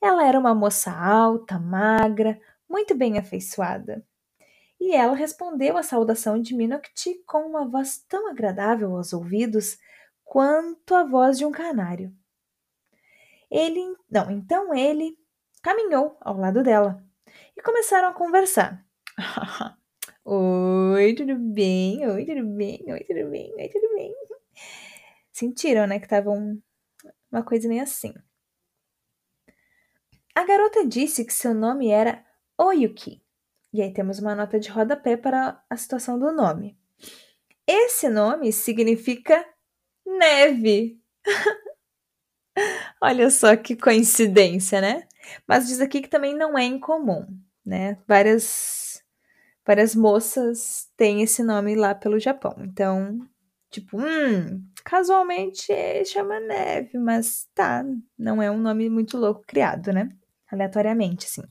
Ela 0.00 0.26
era 0.26 0.38
uma 0.38 0.54
moça 0.54 0.92
alta, 0.92 1.58
magra, 1.58 2.40
muito 2.68 2.94
bem 2.94 3.18
afeiçoada. 3.18 4.06
E 4.80 4.94
ela 4.94 5.16
respondeu 5.16 5.76
à 5.76 5.82
saudação 5.82 6.40
de 6.40 6.54
Minokti 6.54 7.20
com 7.26 7.40
uma 7.40 7.66
voz 7.68 7.98
tão 8.08 8.30
agradável 8.30 8.96
aos 8.96 9.12
ouvidos 9.12 9.78
quanto 10.24 10.94
a 10.94 11.04
voz 11.04 11.38
de 11.38 11.44
um 11.44 11.50
canário. 11.50 12.14
Ele, 13.50 13.96
não, 14.08 14.30
então 14.30 14.72
ele 14.72 15.18
caminhou 15.62 16.16
ao 16.20 16.36
lado 16.36 16.62
dela 16.62 17.02
e 17.56 17.62
começaram 17.62 18.08
a 18.08 18.14
conversar. 18.14 18.86
Oi, 20.24 21.14
tudo 21.14 21.36
bem? 21.36 22.06
Oi, 22.06 22.24
tudo 22.24 22.46
bem? 22.46 22.84
Oi, 22.86 23.00
tudo 23.00 23.30
bem? 23.30 23.52
Oi, 23.56 23.68
tudo 23.68 23.94
bem? 23.94 24.14
Sentiram, 25.32 25.86
né, 25.86 25.98
que 25.98 26.06
tava 26.06 26.30
um, 26.30 26.60
uma 27.30 27.42
coisa 27.42 27.68
meio 27.68 27.82
assim. 27.82 28.14
A 30.34 30.44
garota 30.44 30.86
disse 30.86 31.24
que 31.24 31.32
seu 31.32 31.52
nome 31.52 31.88
era 31.88 32.24
Oyuki. 32.56 33.22
E 33.72 33.82
aí 33.82 33.92
temos 33.92 34.18
uma 34.18 34.34
nota 34.34 34.58
de 34.58 34.70
rodapé 34.70 35.16
para 35.16 35.62
a 35.68 35.76
situação 35.76 36.18
do 36.18 36.32
nome. 36.32 36.78
Esse 37.66 38.08
nome 38.08 38.52
significa 38.52 39.44
neve. 40.06 41.00
Olha 43.02 43.30
só 43.30 43.54
que 43.56 43.76
coincidência, 43.76 44.80
né? 44.80 45.06
Mas 45.46 45.68
diz 45.68 45.80
aqui 45.80 46.00
que 46.00 46.08
também 46.08 46.34
não 46.34 46.56
é 46.56 46.64
incomum, 46.64 47.26
né? 47.64 47.98
Várias 48.06 49.02
várias 49.66 49.94
moças 49.94 50.88
têm 50.96 51.20
esse 51.22 51.42
nome 51.42 51.74
lá 51.74 51.94
pelo 51.94 52.18
Japão. 52.18 52.54
Então, 52.60 53.20
tipo, 53.70 53.98
hum, 53.98 54.64
casualmente 54.84 55.72
chama 56.04 56.40
neve, 56.40 56.98
mas 56.98 57.48
tá, 57.54 57.84
não 58.18 58.42
é 58.42 58.50
um 58.50 58.58
nome 58.58 58.88
muito 58.88 59.16
louco 59.18 59.42
criado, 59.46 59.92
né? 59.92 60.10
Aleatoriamente, 60.50 61.26
assim. 61.26 61.42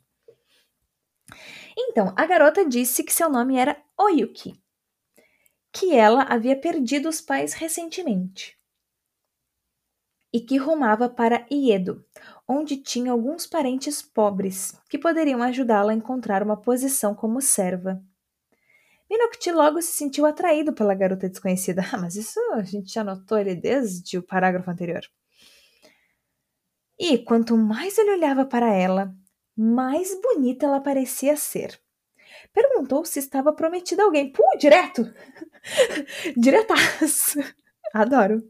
Então, 1.77 2.13
a 2.15 2.25
garota 2.25 2.65
disse 2.67 3.03
que 3.03 3.13
seu 3.13 3.29
nome 3.29 3.57
era 3.57 3.81
Oyuki, 3.97 4.59
que 5.71 5.93
ela 5.93 6.23
havia 6.23 6.59
perdido 6.59 7.07
os 7.07 7.21
pais 7.21 7.53
recentemente 7.53 8.57
e 10.33 10.41
que 10.41 10.57
rumava 10.57 11.09
para 11.09 11.45
Iedo, 11.51 12.05
onde 12.47 12.77
tinha 12.77 13.11
alguns 13.11 13.47
parentes 13.47 14.01
pobres 14.01 14.79
que 14.89 14.97
poderiam 14.97 15.41
ajudá-la 15.41 15.91
a 15.91 15.95
encontrar 15.95 16.43
uma 16.43 16.57
posição 16.57 17.15
como 17.15 17.41
serva. 17.41 18.03
Minokti 19.09 19.51
logo 19.51 19.81
se 19.81 19.93
sentiu 19.93 20.25
atraído 20.25 20.73
pela 20.73 20.93
garota 20.93 21.29
desconhecida. 21.29 21.83
Ah, 21.91 21.97
mas 21.97 22.15
isso 22.15 22.39
a 22.53 22.63
gente 22.63 22.93
já 22.93 23.03
notou 23.03 23.37
ele 23.37 23.55
desde 23.55 24.17
o 24.17 24.23
parágrafo 24.23 24.69
anterior. 24.69 25.01
E 26.99 27.17
quanto 27.19 27.55
mais 27.55 27.97
ele 27.97 28.11
olhava 28.11 28.45
para 28.45 28.73
ela, 28.73 29.13
mais 29.55 30.19
bonita 30.19 30.65
ela 30.65 30.81
parecia 30.81 31.37
ser. 31.37 31.79
Perguntou 32.53 33.05
se 33.05 33.19
estava 33.19 33.53
prometida 33.53 34.01
a 34.01 34.05
alguém. 34.05 34.31
Pô, 34.31 34.43
direto! 34.57 35.03
Diretaço! 36.35 37.39
Adoro. 37.93 38.43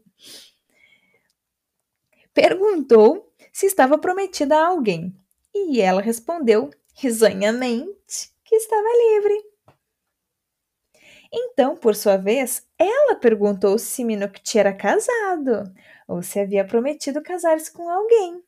Perguntou 2.32 3.32
se 3.52 3.66
estava 3.66 3.98
prometida 3.98 4.56
a 4.56 4.66
alguém. 4.68 5.14
E 5.54 5.80
ela 5.80 6.00
respondeu 6.00 6.70
risonhamente 6.94 8.32
que 8.44 8.54
estava 8.56 8.82
livre. 8.82 9.47
Então, 11.32 11.76
por 11.76 11.94
sua 11.94 12.16
vez, 12.16 12.66
ela 12.78 13.14
perguntou 13.16 13.78
se 13.78 14.04
Minokti 14.04 14.58
era 14.58 14.72
casado 14.72 15.72
ou 16.06 16.22
se 16.22 16.40
havia 16.40 16.64
prometido 16.66 17.22
casar-se 17.22 17.72
com 17.72 17.88
alguém. 17.88 18.42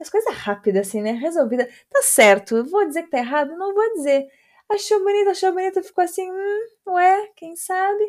As 0.00 0.08
coisas 0.08 0.34
rápidas, 0.34 0.88
assim, 0.88 1.02
né? 1.02 1.12
Resolvida. 1.12 1.68
Tá 1.90 2.02
certo, 2.02 2.64
vou 2.64 2.86
dizer 2.86 3.02
que 3.04 3.10
tá 3.10 3.18
errado? 3.18 3.56
Não 3.56 3.74
vou 3.74 3.92
dizer. 3.94 4.28
Achou 4.68 5.00
bonito, 5.00 5.30
achou 5.30 5.52
bonito, 5.52 5.82
ficou 5.82 6.04
assim, 6.04 6.30
hum, 6.30 6.92
ué, 6.92 7.28
quem 7.36 7.56
sabe? 7.56 8.04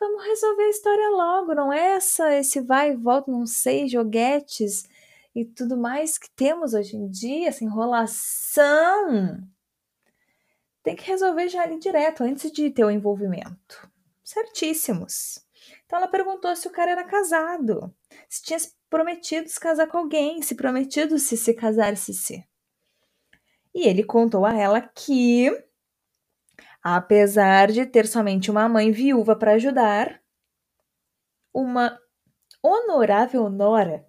Vamos 0.00 0.24
resolver 0.24 0.62
a 0.64 0.70
história 0.70 1.08
logo, 1.10 1.54
não 1.54 1.72
é 1.72 1.96
essa, 1.96 2.34
esse 2.36 2.60
vai 2.60 2.92
e 2.92 2.96
volta, 2.96 3.30
não 3.30 3.46
sei, 3.46 3.88
joguetes 3.88 4.88
e 5.34 5.44
tudo 5.44 5.76
mais 5.76 6.18
que 6.18 6.30
temos 6.30 6.74
hoje 6.74 6.96
em 6.96 7.08
dia, 7.08 7.48
essa 7.48 7.64
enrolação. 7.64 9.38
Tem 10.84 10.94
que 10.94 11.06
resolver 11.06 11.48
já 11.48 11.62
ali 11.62 11.78
direto, 11.78 12.22
antes 12.22 12.52
de 12.52 12.70
ter 12.70 12.84
o 12.84 12.90
envolvimento. 12.90 13.90
Certíssimos. 14.22 15.42
Então 15.86 15.98
ela 15.98 16.06
perguntou 16.06 16.54
se 16.54 16.68
o 16.68 16.70
cara 16.70 16.90
era 16.90 17.04
casado, 17.04 17.92
se 18.28 18.42
tinha 18.42 18.58
prometido 18.90 19.48
se 19.48 19.58
casar 19.58 19.86
com 19.86 19.96
alguém, 19.96 20.42
se 20.42 20.54
prometido 20.54 21.18
se 21.18 21.38
se 21.38 21.54
casar-se 21.54 22.12
se. 22.12 22.46
E 23.74 23.88
ele 23.88 24.04
contou 24.04 24.44
a 24.44 24.54
ela 24.54 24.80
que, 24.82 25.50
apesar 26.82 27.72
de 27.72 27.86
ter 27.86 28.06
somente 28.06 28.50
uma 28.50 28.68
mãe 28.68 28.92
viúva 28.92 29.34
para 29.34 29.52
ajudar, 29.52 30.22
uma 31.52 31.98
honorável 32.62 33.48
nora, 33.48 34.06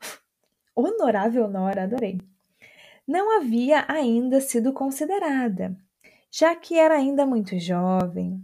honorável 0.74 1.46
nora, 1.46 1.84
adorei, 1.84 2.18
não 3.06 3.38
havia 3.38 3.84
ainda 3.88 4.40
sido 4.40 4.72
considerada, 4.72 5.76
já 6.30 6.56
que 6.56 6.78
era 6.78 6.96
ainda 6.96 7.24
muito 7.24 7.58
jovem. 7.58 8.42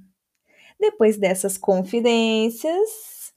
Depois 0.79 1.17
dessas 1.17 1.59
confidências, 1.59 3.33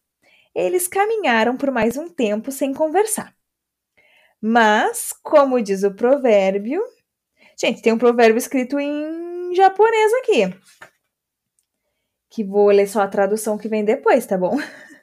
eles 0.54 0.88
caminharam 0.88 1.58
por 1.58 1.72
mais 1.72 1.98
um 1.98 2.08
tempo 2.08 2.52
sem 2.52 2.74
conversar. 2.74 3.36
Mas, 4.42 5.12
como 5.24 5.62
diz 5.62 5.84
o 5.84 5.94
provérbio, 5.94 6.84
gente, 7.60 7.82
tem 7.82 7.92
um 7.92 7.98
provérbio 7.98 8.38
escrito 8.38 8.80
em 8.80 9.56
japonês 9.56 10.14
aqui, 10.16 10.56
que 12.30 12.44
vou 12.44 12.68
ler 12.68 12.88
só 12.88 13.02
a 13.02 13.08
tradução 13.08 13.58
que 13.58 13.68
vem 13.68 13.84
depois, 13.84 14.26
tá 14.26 14.38
bom? 14.38 14.58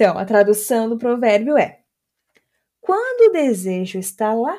Então, 0.00 0.16
a 0.16 0.24
tradução 0.24 0.88
do 0.88 0.96
provérbio 0.96 1.58
é: 1.58 1.80
Quando 2.80 3.30
o 3.30 3.32
desejo 3.32 3.98
está 3.98 4.32
lá, 4.32 4.56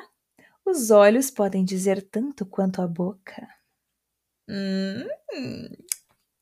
os 0.70 0.90
olhos 0.90 1.30
podem 1.30 1.64
dizer 1.64 2.02
tanto 2.02 2.46
quanto 2.46 2.80
a 2.80 2.86
boca. 2.86 3.46
Hum, 4.48 5.06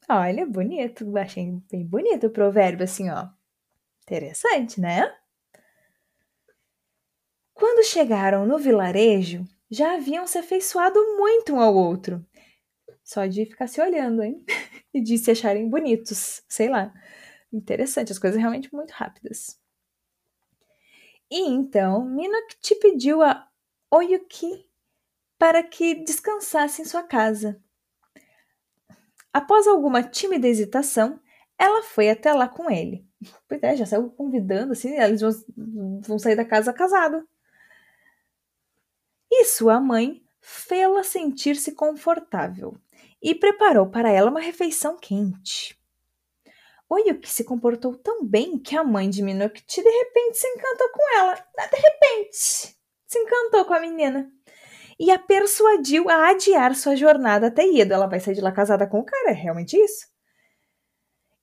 olha, 0.09 0.47
bonito. 0.47 1.17
Achei 1.17 1.51
bem 1.71 1.87
bonito 1.87 2.27
o 2.27 2.31
provérbio, 2.31 2.85
assim, 2.85 3.11
ó. 3.11 3.29
Interessante, 4.03 4.81
né? 4.81 5.13
Quando 7.55 7.85
chegaram 7.85 8.47
no 8.47 8.59
vilarejo, 8.59 9.45
já 9.71 9.95
haviam 9.95 10.27
se 10.27 10.39
afeiçoado 10.39 10.99
muito 11.17 11.55
um 11.55 11.61
ao 11.61 11.75
outro. 11.75 12.25
Só 13.03 13.27
de 13.27 13.47
ficar 13.47 13.67
se 13.67 13.81
olhando, 13.81 14.23
hein? 14.23 14.45
e 14.95 15.01
de 15.01 15.19
se 15.19 15.31
acharem 15.31 15.69
bonitos, 15.69 16.43
sei 16.49 16.69
lá. 16.69 16.93
Interessante, 17.53 18.13
as 18.13 18.19
coisas 18.19 18.39
realmente 18.39 18.73
muito 18.73 18.91
rápidas. 18.93 19.59
E 21.31 21.41
então, 21.41 22.05
Minok 22.05 22.57
te 22.61 22.75
pediu 22.77 23.23
a 23.23 23.48
Oyuki 23.91 24.69
para 25.39 25.63
que 25.63 25.95
descansasse 25.95 26.83
em 26.83 26.85
sua 26.85 27.03
casa. 27.03 27.63
Após 29.33 29.67
alguma 29.67 30.03
tímida 30.03 30.49
hesitação, 30.49 31.21
ela 31.57 31.83
foi 31.83 32.11
até 32.11 32.33
lá 32.33 32.49
com 32.49 32.71
ele. 32.71 33.07
Pois 33.49 33.63
é, 33.63 33.77
já 33.77 33.87
saiu 33.87 34.11
convidando, 34.11 34.73
assim, 34.73 34.97
eles 34.97 35.21
vão, 35.21 36.01
vão 36.01 36.19
sair 36.19 36.37
da 36.37 36.45
casa 36.45 36.73
casado. 36.73 37.27
E 39.31 39.45
sua 39.45 39.81
mãe 39.81 40.25
fê-la 40.41 41.03
sentir-se 41.03 41.73
confortável 41.73 42.77
e 43.23 43.35
preparou 43.35 43.89
para 43.89 44.11
ela 44.11 44.31
uma 44.31 44.41
refeição 44.41 44.97
quente. 44.97 45.79
Oyuki 46.89 47.29
se 47.29 47.45
comportou 47.45 47.95
tão 47.97 48.25
bem 48.25 48.59
que 48.59 48.77
a 48.77 48.83
mãe 48.83 49.11
de 49.11 49.23
Minokiti 49.23 49.83
de 49.83 49.91
repente 49.91 50.39
se 50.39 50.49
encantou 50.49 50.89
com 50.91 51.19
ela. 51.19 51.35
De 51.35 51.77
repente! 51.77 52.78
Se 53.09 53.19
encantou 53.19 53.65
com 53.65 53.75
a 53.75 53.81
menina 53.81 54.31
e 55.01 55.11
a 55.11 55.19
persuadiu 55.19 56.09
a 56.11 56.31
adiar 56.31 56.75
sua 56.75 56.95
jornada 56.95 57.47
até 57.47 57.65
Iedo. 57.65 57.95
Ela 57.95 58.07
vai 58.07 58.21
sair 58.21 58.35
de 58.35 58.41
lá 58.41 58.53
casada 58.53 58.87
com 58.87 59.01
o 59.01 59.05
cara, 59.05 59.31
é 59.31 59.35
realmente 59.35 59.77
isso? 59.77 60.07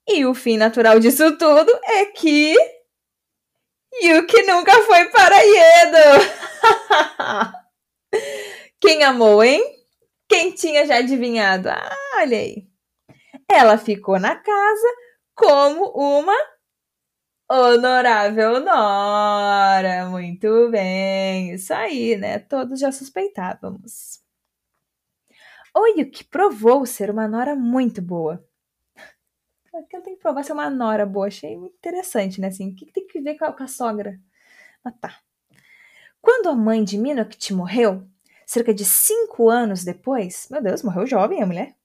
E 0.08 0.24
o 0.24 0.34
fim 0.34 0.56
natural 0.56 1.00
disso 1.00 1.36
tudo 1.36 1.72
é 1.84 2.06
que 2.06 2.54
Yuki 4.02 4.42
nunca 4.42 4.72
foi 4.82 5.08
para 5.10 5.36
Iedo. 5.42 5.96
Quem 8.80 9.02
amou, 9.02 9.42
hein? 9.42 9.62
Quem 10.28 10.52
tinha 10.52 10.86
já 10.86 10.98
adivinhado? 10.98 11.68
Ah, 11.68 11.96
olha 12.18 12.38
aí. 12.38 12.68
Ela 13.50 13.78
ficou 13.78 14.20
na 14.20 14.36
casa 14.36 14.94
como 15.34 15.90
uma 15.90 16.36
Honorável 17.48 18.58
Nora, 18.60 20.08
muito 20.10 20.68
bem, 20.68 21.54
isso 21.54 21.72
aí, 21.72 22.16
né? 22.16 22.40
Todos 22.40 22.80
já 22.80 22.90
suspeitávamos. 22.90 24.20
Oyuki 25.72 26.24
provou 26.24 26.84
ser 26.84 27.08
uma 27.08 27.28
Nora 27.28 27.54
muito 27.54 28.02
boa. 28.02 28.44
Porque 29.70 29.96
eu 29.96 30.02
tenho 30.02 30.16
que 30.16 30.22
provar 30.22 30.42
ser 30.42 30.54
uma 30.54 30.68
Nora 30.68 31.06
boa, 31.06 31.28
achei 31.28 31.54
interessante, 31.54 32.40
né? 32.40 32.48
Assim, 32.48 32.72
o 32.72 32.74
que 32.74 32.90
tem 32.90 33.06
que 33.06 33.20
ver 33.20 33.36
com 33.38 33.44
a, 33.44 33.52
com 33.52 33.62
a 33.62 33.68
sogra? 33.68 34.18
Mas 34.84 34.94
tá. 34.98 35.20
Quando 36.20 36.48
a 36.48 36.54
mãe 36.56 36.82
de 36.82 36.98
Minokit 36.98 37.54
morreu, 37.54 38.04
cerca 38.44 38.74
de 38.74 38.84
cinco 38.84 39.48
anos 39.48 39.84
depois, 39.84 40.48
meu 40.50 40.60
Deus, 40.60 40.82
morreu 40.82 41.06
jovem 41.06 41.42
a 41.42 41.46
mulher. 41.46 41.76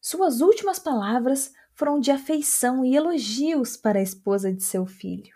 Suas 0.00 0.40
últimas 0.40 0.80
palavras 0.80 1.52
foram 1.80 1.98
de 1.98 2.10
afeição 2.10 2.84
e 2.84 2.94
elogios 2.94 3.74
para 3.74 3.98
a 3.98 4.02
esposa 4.02 4.52
de 4.52 4.62
seu 4.62 4.84
filho. 4.84 5.34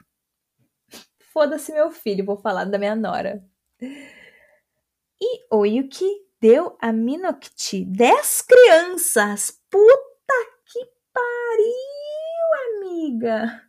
Foda-se 1.32 1.72
meu 1.72 1.90
filho, 1.90 2.22
vou 2.22 2.36
falar 2.36 2.66
da 2.66 2.78
minha 2.78 2.94
nora. 2.94 3.42
E 3.80 5.46
Oyuki 5.50 6.06
deu 6.38 6.76
a 6.82 6.92
Minokti 6.92 7.86
dez 7.86 8.42
crianças. 8.42 9.58
Puta 9.70 10.34
que 10.66 10.84
pariu, 11.14 12.76
amiga! 12.76 13.62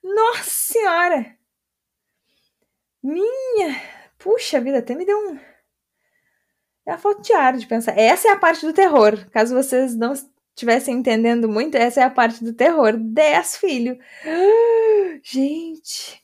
Nossa 0.00 0.44
senhora! 0.44 1.36
Minha! 3.02 3.74
Puxa 4.16 4.60
vida, 4.60 4.78
até 4.78 4.94
me 4.94 5.04
deu 5.04 5.18
um. 5.32 5.40
É 6.86 6.92
a 6.92 6.98
falta 6.98 7.20
de 7.20 7.32
ar 7.32 7.56
de 7.56 7.66
pensar. 7.66 7.98
Essa 7.98 8.28
é 8.28 8.30
a 8.30 8.38
parte 8.38 8.64
do 8.64 8.72
terror. 8.72 9.28
Caso 9.30 9.56
vocês 9.56 9.96
não 9.96 10.14
estivessem 10.58 10.96
entendendo 10.96 11.48
muito, 11.48 11.76
essa 11.76 12.00
é 12.00 12.04
a 12.04 12.10
parte 12.10 12.42
do 12.42 12.52
terror. 12.52 12.96
Dez 12.98 13.56
filhos. 13.56 13.96
gente. 15.22 16.20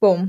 Bom, 0.00 0.26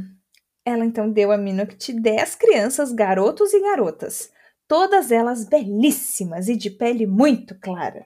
ela 0.66 0.86
então 0.86 1.10
deu 1.10 1.32
a 1.32 1.38
Minoct 1.38 1.94
dez 1.94 2.36
crianças, 2.36 2.92
garotos 2.92 3.54
e 3.54 3.62
garotas. 3.62 4.32
Todas 4.68 5.12
elas 5.12 5.46
belíssimas 5.46 6.50
e 6.50 6.58
de 6.58 6.70
pele 6.70 7.06
muito 7.06 7.58
clara. 7.58 8.06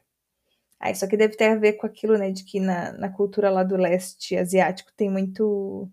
Ah, 0.79 0.91
isso 0.91 1.05
aqui 1.05 1.17
deve 1.17 1.35
ter 1.35 1.49
a 1.49 1.55
ver 1.55 1.73
com 1.73 1.87
aquilo, 1.87 2.17
né, 2.17 2.31
de 2.31 2.43
que 2.43 2.59
na, 2.59 2.91
na 2.93 3.09
cultura 3.09 3.49
lá 3.49 3.63
do 3.63 3.75
leste 3.75 4.37
asiático 4.37 4.91
tem 4.95 5.09
muito... 5.09 5.89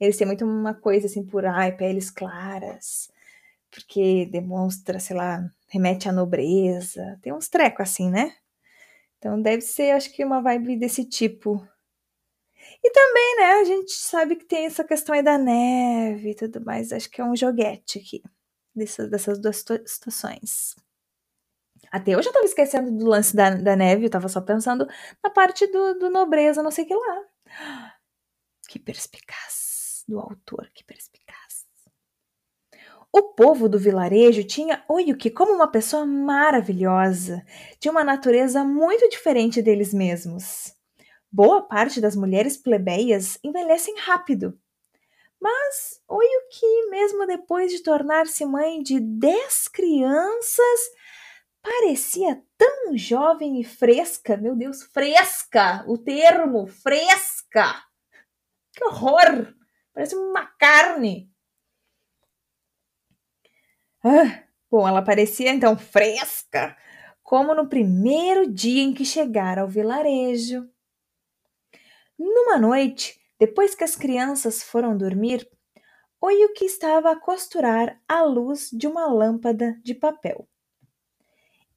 Eles 0.00 0.16
têm 0.16 0.26
muito 0.26 0.44
uma 0.44 0.74
coisa 0.74 1.06
assim 1.06 1.24
por, 1.24 1.46
ai, 1.46 1.76
peles 1.76 2.10
claras, 2.10 3.08
porque 3.70 4.26
demonstra, 4.26 4.98
sei 4.98 5.16
lá, 5.16 5.48
remete 5.72 6.08
à 6.08 6.12
nobreza. 6.12 7.18
Tem 7.22 7.32
uns 7.32 7.48
trecos 7.48 7.80
assim, 7.80 8.10
né? 8.10 8.36
Então 9.18 9.40
deve 9.40 9.62
ser, 9.62 9.92
acho 9.92 10.12
que, 10.12 10.24
uma 10.24 10.42
vibe 10.42 10.76
desse 10.76 11.04
tipo. 11.08 11.66
E 12.84 12.90
também, 12.90 13.36
né, 13.38 13.52
a 13.60 13.64
gente 13.64 13.92
sabe 13.92 14.36
que 14.36 14.44
tem 14.44 14.66
essa 14.66 14.84
questão 14.84 15.14
aí 15.14 15.22
da 15.22 15.38
neve 15.38 16.30
e 16.30 16.34
tudo 16.34 16.64
mais. 16.64 16.92
Acho 16.92 17.10
que 17.10 17.20
é 17.20 17.24
um 17.24 17.34
joguete 17.34 17.98
aqui, 17.98 18.22
dessas, 18.74 19.10
dessas 19.10 19.38
duas 19.40 19.64
situações. 19.86 20.76
Até 21.90 22.12
eu 22.12 22.22
já 22.22 22.32
tava 22.32 22.44
esquecendo 22.44 22.90
do 22.90 23.06
lance 23.06 23.34
da, 23.34 23.50
da 23.50 23.76
neve, 23.76 24.06
eu 24.06 24.10
tava 24.10 24.28
só 24.28 24.40
pensando 24.40 24.86
na 25.22 25.30
parte 25.30 25.66
do, 25.66 25.98
do 25.98 26.10
nobreza, 26.10 26.62
não 26.62 26.70
sei 26.70 26.84
o 26.84 26.88
que 26.88 26.94
lá. 26.94 27.22
Que 28.68 28.78
perspicaz 28.78 30.02
do 30.08 30.18
autor, 30.18 30.70
que 30.72 30.82
perspicaz. 30.82 31.61
O 33.12 33.34
povo 33.34 33.68
do 33.68 33.78
vilarejo 33.78 34.42
tinha 34.44 34.82
Oyuki 34.88 35.30
como 35.30 35.52
uma 35.52 35.70
pessoa 35.70 36.06
maravilhosa, 36.06 37.44
de 37.78 37.90
uma 37.90 38.02
natureza 38.02 38.64
muito 38.64 39.08
diferente 39.08 39.60
deles 39.60 39.92
mesmos. 39.92 40.74
Boa 41.30 41.62
parte 41.62 42.00
das 42.00 42.16
mulheres 42.16 42.56
plebeias 42.56 43.38
envelhecem 43.44 43.96
rápido, 43.98 44.58
Mas 45.40 46.00
Oyuki, 46.08 46.90
mesmo 46.90 47.26
depois 47.26 47.72
de 47.72 47.82
tornar-se 47.82 48.44
mãe 48.46 48.82
de 48.82 49.00
dez 49.00 49.68
crianças, 49.68 50.80
parecia 51.62 52.42
tão 52.56 52.96
jovem 52.96 53.60
e 53.60 53.64
fresca. 53.64 54.36
Meu 54.36 54.54
Deus, 54.56 54.82
fresca! 54.84 55.84
O 55.88 55.98
termo, 55.98 56.66
fresca! 56.68 57.82
Que 58.74 58.84
horror! 58.84 59.54
Parece 59.94 60.14
uma 60.16 60.46
carne. 60.58 61.31
Ah, 64.04 64.42
bom, 64.68 64.86
ela 64.86 65.00
parecia 65.00 65.50
então 65.52 65.78
fresca, 65.78 66.76
como 67.22 67.54
no 67.54 67.68
primeiro 67.68 68.50
dia 68.50 68.82
em 68.82 68.92
que 68.92 69.04
chegara 69.04 69.62
ao 69.62 69.68
vilarejo. 69.68 70.68
Numa 72.18 72.58
noite, 72.58 73.20
depois 73.38 73.76
que 73.76 73.84
as 73.84 73.94
crianças 73.94 74.62
foram 74.62 74.96
dormir, 74.96 75.48
Oyuki 76.20 76.64
estava 76.64 77.12
a 77.12 77.16
costurar 77.18 78.00
a 78.08 78.22
luz 78.22 78.70
de 78.72 78.88
uma 78.88 79.06
lâmpada 79.06 79.80
de 79.84 79.94
papel. 79.94 80.48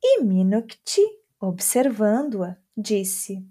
E 0.03 0.23
Minokti, 0.23 1.01
observando-a, 1.39 2.57
disse: 2.75 3.43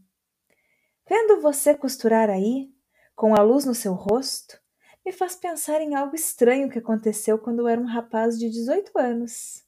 Vendo 1.08 1.40
você 1.40 1.74
costurar 1.74 2.28
aí, 2.28 2.72
com 3.14 3.34
a 3.34 3.42
luz 3.42 3.64
no 3.64 3.74
seu 3.74 3.92
rosto, 3.92 4.60
me 5.04 5.12
faz 5.12 5.36
pensar 5.36 5.80
em 5.80 5.94
algo 5.94 6.14
estranho 6.14 6.70
que 6.70 6.78
aconteceu 6.78 7.38
quando 7.38 7.60
eu 7.60 7.68
era 7.68 7.80
um 7.80 7.86
rapaz 7.86 8.38
de 8.38 8.48
18 8.48 8.98
anos. 8.98 9.64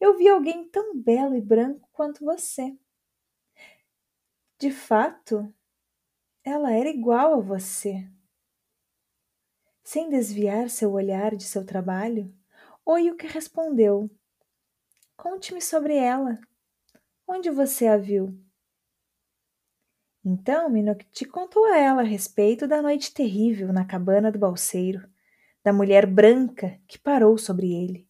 Eu 0.00 0.16
vi 0.16 0.28
alguém 0.28 0.68
tão 0.68 0.96
belo 0.98 1.36
e 1.36 1.40
branco 1.40 1.88
quanto 1.92 2.24
você. 2.24 2.76
De 4.58 4.70
fato, 4.70 5.52
ela 6.44 6.72
era 6.72 6.88
igual 6.88 7.34
a 7.34 7.40
você. 7.40 8.08
Sem 9.84 10.08
desviar 10.08 10.70
seu 10.70 10.92
olhar 10.92 11.36
de 11.36 11.44
seu 11.44 11.64
trabalho, 11.64 12.34
Oyuki 12.84 13.26
respondeu: 13.26 14.10
Conte-me 15.16 15.60
sobre 15.60 15.96
ela. 15.96 16.40
Onde 17.26 17.50
você 17.50 17.86
a 17.86 17.96
viu? 17.96 18.36
Então 20.24 20.70
Minokti 20.70 21.24
contou 21.24 21.64
a 21.64 21.76
ela 21.76 22.02
a 22.02 22.04
respeito 22.04 22.68
da 22.68 22.80
noite 22.80 23.12
terrível 23.12 23.72
na 23.72 23.84
cabana 23.84 24.30
do 24.30 24.38
balseiro, 24.38 25.04
da 25.64 25.72
mulher 25.72 26.06
branca 26.06 26.78
que 26.86 26.96
parou 26.96 27.36
sobre 27.36 27.72
ele, 27.72 28.08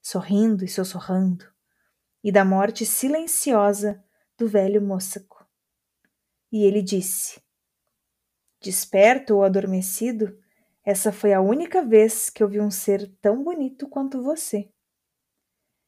sorrindo 0.00 0.64
e 0.64 0.68
sussurrando, 0.68 1.44
e 2.22 2.30
da 2.30 2.44
morte 2.44 2.86
silenciosa 2.86 4.02
do 4.36 4.46
velho 4.46 4.80
moçaco. 4.80 5.44
E 6.52 6.64
ele 6.64 6.80
disse: 6.80 7.42
Desperto 8.60 9.34
ou 9.34 9.42
adormecido, 9.42 10.38
essa 10.84 11.10
foi 11.10 11.32
a 11.32 11.40
única 11.40 11.84
vez 11.84 12.30
que 12.30 12.40
eu 12.40 12.48
vi 12.48 12.60
um 12.60 12.70
ser 12.70 13.12
tão 13.20 13.42
bonito 13.42 13.88
quanto 13.88 14.22
você. 14.22 14.70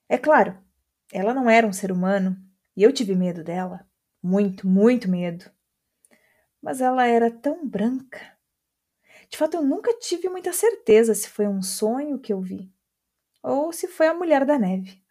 É 0.09 0.19
claro, 0.19 0.59
ela 1.13 1.33
não 1.33 1.49
era 1.49 1.65
um 1.65 1.73
ser 1.73 1.93
humano 1.93 2.37
e 2.77 2.83
eu 2.83 2.93
tive 2.93 3.15
medo 3.15 3.45
dela. 3.45 3.89
Muito, 4.21 4.67
muito 4.67 5.09
medo 5.09 5.51
mas 6.63 6.81
ela 6.81 7.07
era 7.07 7.31
tão 7.31 7.67
branca. 7.67 8.21
De 9.31 9.39
fato, 9.39 9.57
eu 9.57 9.63
nunca 9.63 9.93
tive 9.99 10.29
muita 10.29 10.53
certeza 10.53 11.15
se 11.15 11.29
foi 11.29 11.47
um 11.49 11.63
sonho 11.63 12.19
que 12.19 12.33
eu 12.33 12.41
vi 12.41 12.73
ou 13.43 13.73
se 13.73 13.89
foi 13.89 14.09
a 14.09 14.15
mulher 14.15 14.45
da 14.47 14.59
neve. 14.59 15.03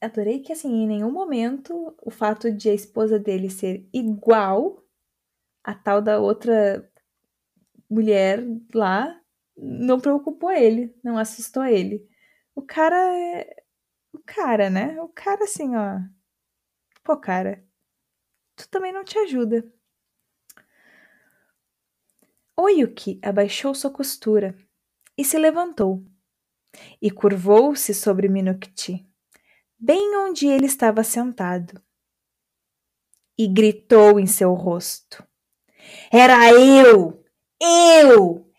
Adorei 0.00 0.40
que, 0.40 0.52
assim, 0.52 0.68
em 0.72 0.86
nenhum 0.86 1.10
momento 1.10 1.94
o 2.02 2.10
fato 2.10 2.50
de 2.50 2.70
a 2.70 2.74
esposa 2.74 3.18
dele 3.18 3.50
ser 3.50 3.86
igual 3.92 4.82
a 5.64 5.74
tal 5.74 6.02
da 6.02 6.20
outra 6.20 6.90
mulher 7.90 8.40
lá 8.74 9.20
não 9.56 10.00
preocupou 10.00 10.50
ele, 10.50 10.94
não 11.04 11.18
assustou 11.18 11.64
ele. 11.64 12.08
O 12.54 12.62
cara 12.62 12.96
é. 13.16 13.56
O 14.12 14.18
cara, 14.24 14.70
né? 14.70 15.00
O 15.02 15.08
cara, 15.08 15.44
assim, 15.44 15.76
ó. 15.76 16.00
Pô, 17.04 17.16
cara, 17.16 17.62
também 18.68 18.92
não 18.92 19.04
te 19.04 19.18
ajuda. 19.18 19.64
Oyuki 22.56 23.18
abaixou 23.22 23.74
sua 23.74 23.90
costura 23.90 24.54
e 25.16 25.24
se 25.24 25.38
levantou, 25.38 26.04
e 27.00 27.10
curvou-se 27.10 27.94
sobre 27.94 28.28
Minokti, 28.28 29.06
bem 29.78 30.16
onde 30.16 30.46
ele 30.46 30.66
estava 30.66 31.02
sentado, 31.02 31.80
e 33.38 33.48
gritou 33.48 34.20
em 34.20 34.26
seu 34.26 34.52
rosto: 34.52 35.26
Era 36.12 36.52
eu! 36.52 37.24
Eu! 37.60 38.50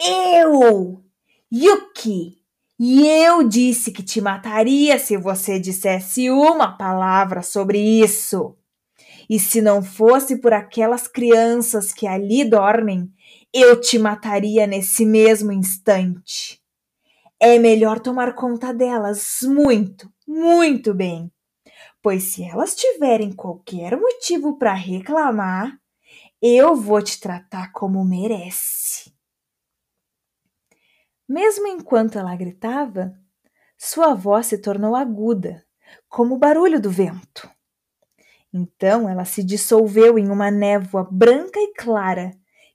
Eu! 0.00 1.04
Yuki! 1.52 2.42
E 2.78 3.06
eu 3.06 3.48
disse 3.48 3.92
que 3.92 4.02
te 4.02 4.20
mataria 4.20 4.98
se 4.98 5.16
você 5.16 5.60
dissesse 5.60 6.28
uma 6.28 6.76
palavra 6.76 7.40
sobre 7.40 7.78
isso. 7.78 8.58
E 9.28 9.38
se 9.38 9.60
não 9.60 9.82
fosse 9.82 10.40
por 10.40 10.52
aquelas 10.52 11.08
crianças 11.08 11.92
que 11.92 12.06
ali 12.06 12.44
dormem, 12.44 13.12
eu 13.52 13.80
te 13.80 13.98
mataria 13.98 14.66
nesse 14.66 15.06
mesmo 15.06 15.52
instante. 15.52 16.60
É 17.40 17.58
melhor 17.58 18.00
tomar 18.00 18.34
conta 18.34 18.72
delas 18.72 19.38
muito, 19.42 20.12
muito 20.26 20.94
bem, 20.94 21.30
pois 22.02 22.24
se 22.24 22.42
elas 22.42 22.74
tiverem 22.74 23.32
qualquer 23.32 23.96
motivo 23.96 24.58
para 24.58 24.74
reclamar, 24.74 25.78
eu 26.40 26.74
vou 26.76 27.02
te 27.02 27.18
tratar 27.18 27.72
como 27.72 28.04
merece. 28.04 29.14
Mesmo 31.28 31.66
enquanto 31.66 32.18
ela 32.18 32.36
gritava, 32.36 33.18
sua 33.78 34.14
voz 34.14 34.46
se 34.46 34.58
tornou 34.58 34.94
aguda, 34.94 35.64
como 36.08 36.34
o 36.34 36.38
barulho 36.38 36.80
do 36.80 36.90
vento. 36.90 37.53
Então 38.56 39.08
ela 39.08 39.24
se 39.24 39.42
dissolveu 39.42 40.16
em 40.16 40.30
uma 40.30 40.48
névoa 40.48 41.02
branca 41.10 41.58
e 41.58 41.74
clara 41.74 42.30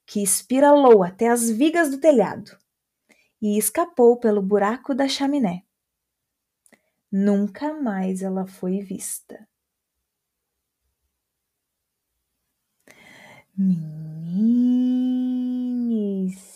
que 0.06 0.22
espiralou 0.22 1.02
até 1.02 1.30
as 1.30 1.50
vigas 1.50 1.90
do 1.90 1.98
telhado 2.02 2.52
e 3.42 3.58
escapou 3.58 4.20
pelo 4.20 4.42
buraco 4.42 4.94
da 4.94 5.08
chaminé. 5.08 5.64
Nunca 7.10 7.74
mais 7.74 8.22
ela 8.22 8.46
foi 8.46 8.82
vista. 8.82 9.48
Meninas, 13.56 14.22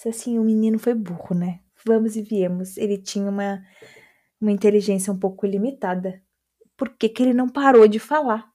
assim, 0.05 0.37
o 0.37 0.43
menino 0.43 0.77
foi 0.77 0.93
burro, 0.93 1.33
né? 1.33 1.61
Vamos 1.85 2.17
e 2.17 2.21
viemos. 2.21 2.75
Ele 2.75 2.97
tinha 2.97 3.29
uma, 3.29 3.65
uma 4.39 4.51
inteligência 4.51 5.13
um 5.13 5.17
pouco 5.17 5.45
limitada. 5.45 6.21
Por 6.75 6.89
que, 6.97 7.07
que 7.07 7.23
ele 7.23 7.33
não 7.33 7.47
parou 7.47 7.87
de 7.87 7.99
falar? 7.99 8.52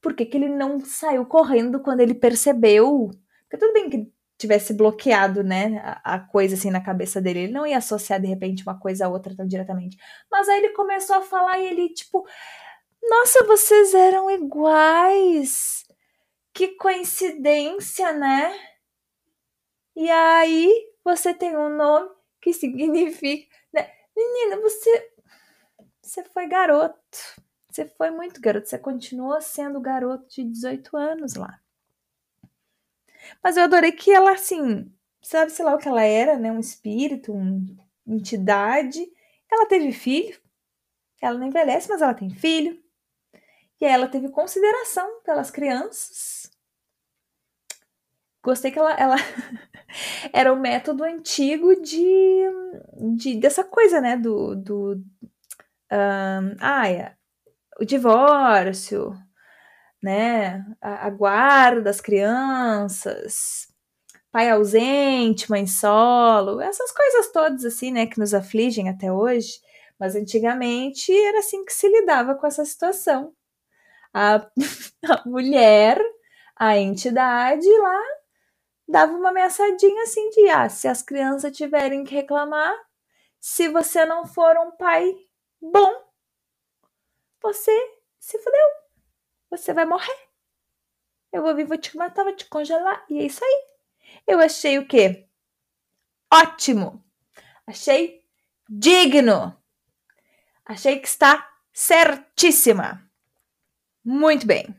Por 0.00 0.14
que, 0.14 0.26
que 0.26 0.36
ele 0.36 0.48
não 0.48 0.80
saiu 0.80 1.26
correndo 1.26 1.80
quando 1.80 2.00
ele 2.00 2.14
percebeu? 2.14 3.10
Porque 3.42 3.58
tudo 3.58 3.72
bem 3.72 3.90
que 3.90 4.12
tivesse 4.38 4.72
bloqueado, 4.72 5.42
né, 5.42 5.80
a, 5.82 6.14
a, 6.14 6.20
coisa 6.20 6.54
assim 6.54 6.70
na 6.70 6.80
cabeça 6.80 7.20
dele, 7.20 7.40
ele 7.40 7.52
não 7.52 7.66
ia 7.66 7.78
associar 7.78 8.20
de 8.20 8.28
repente 8.28 8.62
uma 8.62 8.78
coisa 8.78 9.06
a 9.06 9.08
outra 9.08 9.34
tão 9.36 9.46
diretamente. 9.46 9.96
Mas 10.30 10.48
aí 10.48 10.58
ele 10.58 10.70
começou 10.70 11.16
a 11.16 11.22
falar 11.22 11.58
e 11.58 11.66
ele, 11.66 11.88
tipo, 11.92 12.24
nossa, 13.02 13.44
vocês 13.44 13.94
eram 13.94 14.30
iguais! 14.30 15.84
Que 16.52 16.68
coincidência, 16.76 18.12
né? 18.12 18.52
E 19.94 20.10
aí 20.10 20.88
você 21.04 21.34
tem 21.34 21.56
um 21.56 21.68
nome 21.68 22.10
que 22.40 22.52
significa. 22.52 23.48
Né? 23.72 23.90
Menina, 24.16 24.60
você. 24.60 25.10
Você 26.02 26.24
foi 26.24 26.46
garoto. 26.46 26.96
Você 27.78 27.86
foi 27.86 28.10
muito 28.10 28.40
garoto, 28.40 28.68
você 28.68 28.76
continuou 28.76 29.40
sendo 29.40 29.80
garoto 29.80 30.26
de 30.28 30.42
18 30.42 30.96
anos 30.96 31.34
lá. 31.34 31.60
Mas 33.40 33.56
eu 33.56 33.62
adorei 33.62 33.92
que 33.92 34.10
ela, 34.10 34.32
assim, 34.32 34.92
sabe, 35.22 35.52
sei 35.52 35.64
lá 35.64 35.76
o 35.76 35.78
que 35.78 35.86
ela 35.86 36.02
era, 36.02 36.36
né? 36.36 36.50
Um 36.50 36.58
espírito, 36.58 37.32
uma 37.32 37.78
entidade. 38.04 39.08
Ela 39.48 39.64
teve 39.66 39.92
filho. 39.92 40.36
Ela 41.22 41.38
não 41.38 41.46
envelhece, 41.46 41.88
mas 41.88 42.02
ela 42.02 42.14
tem 42.14 42.30
filho. 42.30 42.82
E 43.80 43.84
aí 43.84 43.92
ela 43.92 44.08
teve 44.08 44.28
consideração 44.28 45.20
pelas 45.22 45.48
crianças. 45.48 46.50
Gostei 48.42 48.72
que 48.72 48.78
ela, 48.80 48.92
ela 48.94 49.14
era 50.34 50.52
o 50.52 50.58
método 50.58 51.04
antigo 51.04 51.80
de, 51.80 52.42
de 53.16 53.36
dessa 53.36 53.62
coisa, 53.62 54.00
né? 54.00 54.16
Do, 54.16 54.56
do 54.56 54.94
um, 55.92 56.56
ah, 56.60 56.90
é, 56.90 57.17
o 57.78 57.84
divórcio, 57.84 59.14
né? 60.02 60.64
A, 60.80 61.06
a 61.06 61.10
guarda 61.10 61.82
das 61.82 62.00
crianças, 62.00 63.68
pai 64.32 64.50
ausente, 64.50 65.50
mãe 65.50 65.66
solo, 65.66 66.60
essas 66.60 66.92
coisas 66.92 67.32
todas 67.32 67.64
assim, 67.64 67.92
né, 67.92 68.06
que 68.06 68.18
nos 68.18 68.34
afligem 68.34 68.88
até 68.88 69.12
hoje. 69.12 69.60
Mas 69.98 70.14
antigamente 70.14 71.12
era 71.12 71.40
assim 71.40 71.64
que 71.64 71.72
se 71.72 71.88
lidava 71.88 72.34
com 72.34 72.46
essa 72.46 72.64
situação. 72.64 73.32
A, 74.14 74.36
a 75.08 75.28
mulher, 75.28 76.00
a 76.56 76.78
entidade 76.78 77.68
lá, 77.78 78.02
dava 78.88 79.12
uma 79.14 79.30
ameaçadinha 79.30 80.02
assim 80.04 80.30
de 80.30 80.48
ah, 80.50 80.68
se 80.68 80.88
as 80.88 81.02
crianças 81.02 81.56
tiverem 81.56 82.04
que 82.04 82.14
reclamar, 82.14 82.74
se 83.40 83.68
você 83.68 84.04
não 84.06 84.26
for 84.26 84.56
um 84.56 84.72
pai 84.72 85.14
bom, 85.60 86.07
você 87.42 87.72
se 88.18 88.38
fudeu. 88.38 88.68
Você 89.50 89.72
vai 89.72 89.84
morrer. 89.84 90.28
Eu 91.32 91.42
vou 91.42 91.54
vir, 91.54 91.66
vou 91.66 91.78
te 91.78 91.96
matar, 91.96 92.24
vou 92.24 92.34
te 92.34 92.46
congelar. 92.46 93.04
E 93.08 93.18
é 93.18 93.26
isso 93.26 93.44
aí. 93.44 93.66
Eu 94.26 94.40
achei 94.40 94.78
o 94.78 94.86
quê? 94.86 95.28
Ótimo. 96.32 97.04
Achei 97.66 98.22
digno. 98.68 99.56
Achei 100.64 100.98
que 100.98 101.08
está 101.08 101.48
certíssima. 101.72 103.08
Muito 104.04 104.46
bem. 104.46 104.74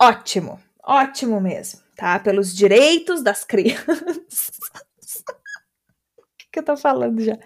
Ótimo. 0.00 0.62
Ótimo 0.82 1.40
mesmo, 1.40 1.80
tá? 1.96 2.18
Pelos 2.20 2.54
direitos 2.54 3.22
das 3.22 3.42
crianças. 3.42 4.60
o 6.18 6.50
que, 6.52 6.58
eu 6.58 6.62
tô 6.64 6.76
falando 6.76 7.22
já? 7.22 7.38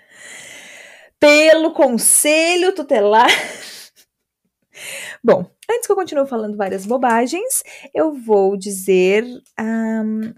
Pelo 1.21 1.73
conselho 1.73 2.75
tutelar. 2.75 3.29
Bom, 5.23 5.51
antes 5.69 5.87
que 5.87 5.93
eu 5.93 5.97
continue 5.97 6.29
falando 6.29 6.57
várias 6.57 6.87
bobagens, 6.87 7.63
eu 7.93 8.13
vou 8.13 8.57
dizer 8.57 9.25
um, 9.59 10.33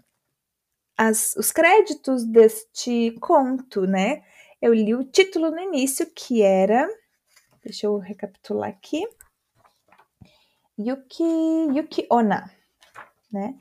as, 0.97 1.35
os 1.37 1.53
créditos 1.53 2.25
deste 2.25 3.17
conto, 3.21 3.87
né? 3.87 4.23
Eu 4.61 4.75
li 4.75 4.95
o 4.95 5.05
título 5.05 5.51
no 5.51 5.59
início, 5.59 6.11
que 6.15 6.43
era. 6.43 6.89
Deixa 7.63 7.87
eu 7.87 7.99
recapitular 7.99 8.69
aqui. 8.71 9.07
Yuki, 10.79 11.25
Yuki 11.75 12.07
Ona, 12.11 12.51
né? 13.31 13.55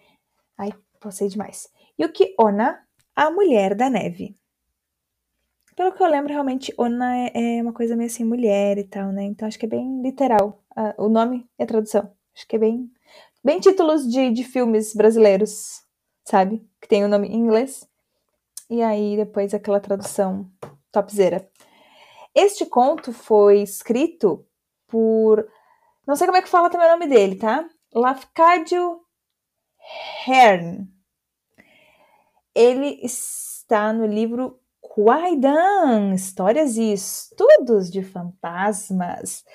Ai, 0.58 0.72
passei 1.00 1.28
demais. 1.28 1.70
Yuki 2.00 2.34
Ona, 2.40 2.86
a 3.16 3.30
mulher 3.30 3.76
da 3.76 3.90
neve. 3.90 4.38
Pelo 5.80 5.94
que 5.94 6.04
eu 6.04 6.08
lembro, 6.08 6.34
realmente, 6.34 6.74
Ona 6.78 7.16
é, 7.18 7.60
é 7.60 7.62
uma 7.62 7.72
coisa 7.72 7.96
meio 7.96 8.08
assim, 8.08 8.26
mulher 8.26 8.78
e 8.78 8.84
tal, 8.84 9.14
né? 9.14 9.24
Então 9.24 9.48
acho 9.48 9.58
que 9.58 9.66
é 9.66 9.70
bem 9.70 10.02
literal. 10.02 10.62
o 10.98 11.08
nome 11.08 11.50
a 11.58 11.66
tradução. 11.66 12.12
Acho 12.36 12.46
que 12.46 12.58
é 12.58 12.60
bem. 12.60 12.92
Bem 13.42 13.62
títulos 13.62 14.06
de, 14.06 14.30
de 14.30 14.44
filmes 14.44 14.94
brasileiros, 14.94 15.82
sabe? 16.26 16.62
Que 16.82 16.88
tem 16.90 17.06
o 17.06 17.08
nome 17.08 17.30
em 17.30 17.38
inglês. 17.38 17.88
E 18.70 18.84
aí 18.84 19.16
depois 19.16 19.54
aquela 19.54 19.80
tradução 19.80 20.52
topzera. 20.92 21.50
Este 22.36 22.66
conto 22.66 23.14
foi 23.14 23.62
escrito 23.62 24.46
por 24.86 25.48
não 26.06 26.18
sei 26.18 26.28
como 26.28 26.40
é 26.40 26.42
que 26.42 26.50
fala 26.50 26.70
também 26.70 26.88
o 26.88 26.92
nome 26.92 27.08
dele, 27.08 27.38
tá? 27.38 27.66
Lafcadio 27.96 29.00
Hearn. 30.28 30.90
Ele 32.54 33.00
está 33.02 33.94
no 33.94 34.06
livro 34.06 34.59
Quaidan, 35.02 36.14
Histórias 36.14 36.76
e 36.76 36.92
Estudos 36.92 37.90
de 37.90 38.04
Fantasmas. 38.04 39.46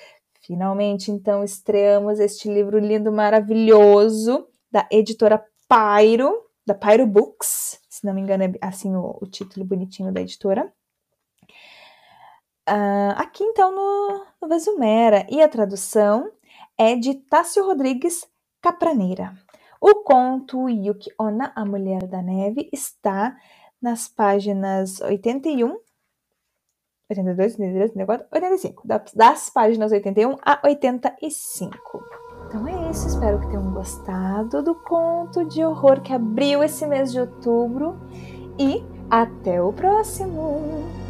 Finalmente, 0.41 1.11
então, 1.11 1.43
estreamos 1.43 2.19
este 2.19 2.51
livro 2.51 2.79
lindo, 2.79 3.11
maravilhoso, 3.11 4.47
da 4.71 4.87
editora 4.89 5.45
Pyro, 5.69 6.33
da 6.65 6.73
Pyro 6.73 7.05
Books, 7.05 7.79
se 7.87 8.03
não 8.07 8.15
me 8.15 8.21
engano 8.21 8.43
é 8.43 8.53
assim 8.59 8.95
o, 8.95 9.19
o 9.21 9.27
título 9.27 9.63
bonitinho 9.63 10.11
da 10.11 10.19
editora. 10.19 10.73
Uh, 12.67 13.13
aqui, 13.15 13.43
então, 13.43 13.71
no, 13.71 14.25
no 14.41 14.47
Vesumera. 14.47 15.27
E 15.29 15.43
a 15.43 15.47
tradução 15.47 16.31
é 16.75 16.95
de 16.95 17.13
Tássio 17.13 17.63
Rodrigues 17.63 18.27
Capraneira. 18.63 19.31
O 19.79 20.01
conto 20.03 20.67
Yuki 20.67 21.11
Ona, 21.19 21.53
a 21.55 21.63
Mulher 21.63 22.07
da 22.07 22.19
Neve, 22.19 22.67
está 22.73 23.37
nas 23.81 24.07
páginas 24.07 24.99
81, 25.01 25.77
82, 27.09 27.53
83, 27.59 27.91
84, 27.91 28.27
85, 28.31 28.87
das 29.15 29.49
páginas 29.49 29.91
81 29.91 30.37
a 30.43 30.59
85. 30.63 32.03
Então 32.47 32.67
é 32.67 32.89
isso, 32.89 33.07
espero 33.07 33.39
que 33.39 33.47
tenham 33.47 33.73
gostado 33.73 34.63
do 34.63 34.75
conto 34.75 35.45
de 35.45 35.63
horror 35.63 36.01
que 36.01 36.13
abriu 36.13 36.63
esse 36.63 36.85
mês 36.87 37.11
de 37.11 37.19
outubro 37.19 37.95
e 38.57 38.83
até 39.09 39.61
o 39.61 39.73
próximo! 39.73 41.04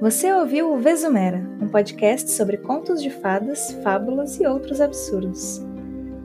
Você 0.00 0.32
ouviu 0.32 0.72
o 0.72 0.76
Vesumera, 0.76 1.42
um 1.60 1.66
podcast 1.66 2.30
sobre 2.30 2.56
contos 2.56 3.02
de 3.02 3.10
fadas, 3.10 3.72
fábulas 3.82 4.38
e 4.38 4.46
outros 4.46 4.80
absurdos. 4.80 5.60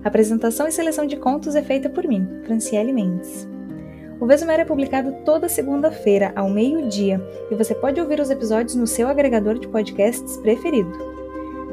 A 0.04 0.10
apresentação 0.10 0.68
e 0.68 0.72
seleção 0.72 1.08
de 1.08 1.18
contos 1.18 1.56
é 1.56 1.64
feita 1.64 1.90
por 1.90 2.08
mim, 2.08 2.24
Franciele 2.46 2.94
Mendes. 2.94 3.48
O 4.20 4.28
Vesumera 4.28 4.62
é 4.62 4.66
publicado 4.66 5.16
toda 5.26 5.50
segunda-feira, 5.50 6.32
ao 6.36 6.52
meio-dia, 6.52 7.20
e 7.50 7.56
você 7.56 7.74
pode 7.74 8.00
ouvir 8.00 8.20
os 8.20 8.30
episódios 8.30 8.76
no 8.76 8.86
seu 8.86 9.08
agregador 9.08 9.58
de 9.58 9.68
podcasts 9.68 10.38
preferido. 10.38 10.92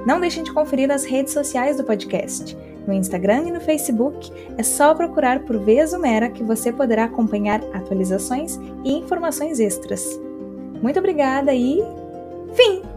Não 0.07 0.19
deixem 0.19 0.43
de 0.43 0.55
conferir 0.55 0.91
as 0.91 1.05
redes 1.05 1.35
sociais 1.35 1.77
do 1.77 1.85
podcast. 1.85 2.57
No 2.87 2.95
Instagram 2.95 3.43
e 3.43 3.53
no 3.53 3.61
Facebook 3.61 4.33
é 4.57 4.63
só 4.63 4.95
procurar 4.95 5.41
por 5.41 5.59
Vesumera 5.59 6.31
que 6.31 6.43
você 6.43 6.73
poderá 6.73 7.05
acompanhar 7.05 7.61
atualizações 7.75 8.59
e 8.87 8.95
informações 8.95 9.61
extras. 9.61 10.19
Muito 10.83 10.99
obrigada 10.99 11.55
e 11.55 11.83
fim! 12.55 12.90